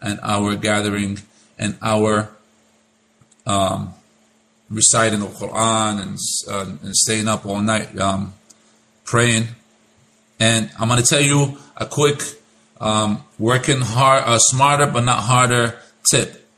and 0.00 0.20
our 0.22 0.56
gathering 0.56 1.18
and 1.58 1.76
our 1.82 2.30
um, 3.46 3.94
reciting 4.70 5.20
the 5.20 5.26
Quran 5.26 6.00
and, 6.00 6.18
uh, 6.48 6.86
and 6.86 6.96
staying 6.96 7.28
up 7.28 7.44
all 7.44 7.60
night 7.60 7.98
um, 7.98 8.32
praying. 9.04 9.48
And 10.38 10.70
I'm 10.78 10.88
going 10.88 11.02
to 11.02 11.06
tell 11.06 11.20
you 11.20 11.58
a 11.76 11.86
quick 11.86 12.22
um, 12.80 13.24
working 13.38 13.80
hard, 13.80 14.24
uh, 14.24 14.38
smarter 14.38 14.86
but 14.86 15.04
not 15.04 15.24
harder 15.24 15.78
tip, 16.10 16.48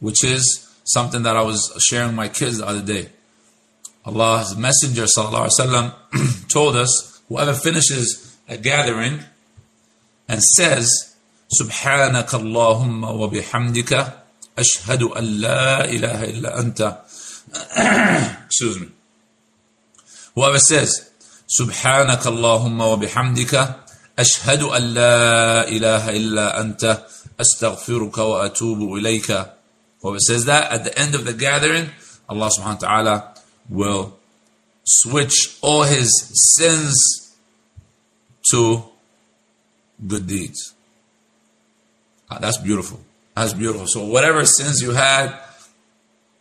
which 0.00 0.24
is 0.24 0.66
something 0.84 1.24
that 1.24 1.36
I 1.36 1.42
was 1.42 1.76
sharing 1.86 2.14
my 2.14 2.28
kids 2.28 2.58
the 2.58 2.66
other 2.66 2.82
day. 2.82 3.10
Allah's 4.04 4.56
Messenger 4.56 5.04
وسلم, 5.04 6.48
told 6.48 6.76
us 6.76 7.20
whoever 7.28 7.52
finishes 7.52 8.29
a 8.48 8.56
gathering 8.56 9.20
and 10.28 10.42
says, 10.42 10.88
سبحانك 11.48 12.34
اللهم 12.34 13.04
وبحمدك 13.04 14.12
أشهد 14.58 15.02
أن 15.02 15.24
لا 15.24 15.84
إله 15.84 16.24
إلا 16.24 16.60
أنت 16.60 16.98
Excuse 18.46 18.80
me. 18.80 18.88
Whoever 20.34 20.58
says, 20.58 21.02
سبحانك 21.46 22.26
اللهم 22.26 22.80
وبحمدك 22.80 23.74
أشهد 24.18 24.62
أن 24.62 24.82
لا 24.82 25.68
إله 25.68 26.10
إلا 26.10 26.60
أنت 26.60 27.04
أستغفرك 27.40 28.18
وأتوب 28.18 28.96
إليك 28.96 29.46
Whoever 30.02 30.18
says 30.20 30.44
that 30.44 30.72
at 30.72 30.84
the 30.84 30.98
end 30.98 31.14
of 31.14 31.24
the 31.24 31.32
gathering, 31.32 31.90
Allah 32.28 32.50
subhanahu 32.50 32.82
wa 32.82 32.88
ta'ala 32.88 33.34
will 33.68 34.18
switch 34.84 35.56
all 35.62 35.82
his 35.84 36.10
sins 36.56 37.19
to 38.50 38.82
good 40.06 40.26
deeds. 40.26 40.74
Ah, 42.30 42.38
that's 42.38 42.58
beautiful. 42.58 43.00
That's 43.34 43.52
beautiful. 43.52 43.86
So 43.86 44.04
whatever 44.04 44.44
sins 44.44 44.80
you 44.80 44.92
had, 44.92 45.38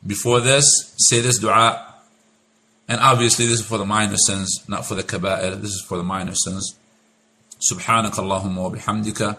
before 0.06 0.40
this, 0.40 0.94
say 0.98 1.20
this 1.22 1.40
dua. 1.40 1.94
And 2.88 3.00
obviously, 3.00 3.46
this 3.48 3.60
is 3.62 3.66
for 3.66 3.78
the 3.78 3.86
minor 3.86 4.18
sins, 4.18 4.64
not 4.68 4.86
for 4.86 4.94
the 4.96 5.04
kaba'ir. 5.04 5.60
This 5.62 5.72
is 5.72 5.86
for 5.88 5.98
the 5.98 6.04
minor 6.04 6.36
sins. 6.36 6.76
سبحانك 7.60 8.20
اللهم 8.20 8.58
وبحمدك 8.58 9.38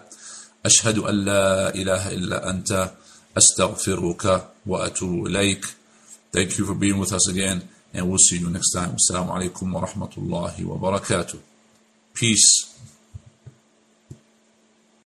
أشهد 0.64 0.99
أن 0.99 1.24
لا 1.24 1.74
إله 1.74 2.11
إلا 2.11 2.51
أنت 2.51 2.91
أستغفرك 3.37 4.49
وأتوب 4.66 5.26
إليك 5.26 5.64
Thank 6.32 6.59
you 6.59 6.66
for 6.66 6.74
being 6.74 6.99
with 6.99 7.12
us 7.12 7.28
again, 7.30 7.62
and 7.95 8.09
we'll 8.09 8.18
see 8.18 8.39
you 8.39 8.51
next 8.51 8.72
time. 8.72 8.97
Assalamu 8.97 9.30
alaikum 9.30 9.72
wa 9.72 9.80
rahmatullahi 9.87 10.64
wa 10.64 10.76
barakatuh. 10.76 11.39
Peace. 12.14 12.70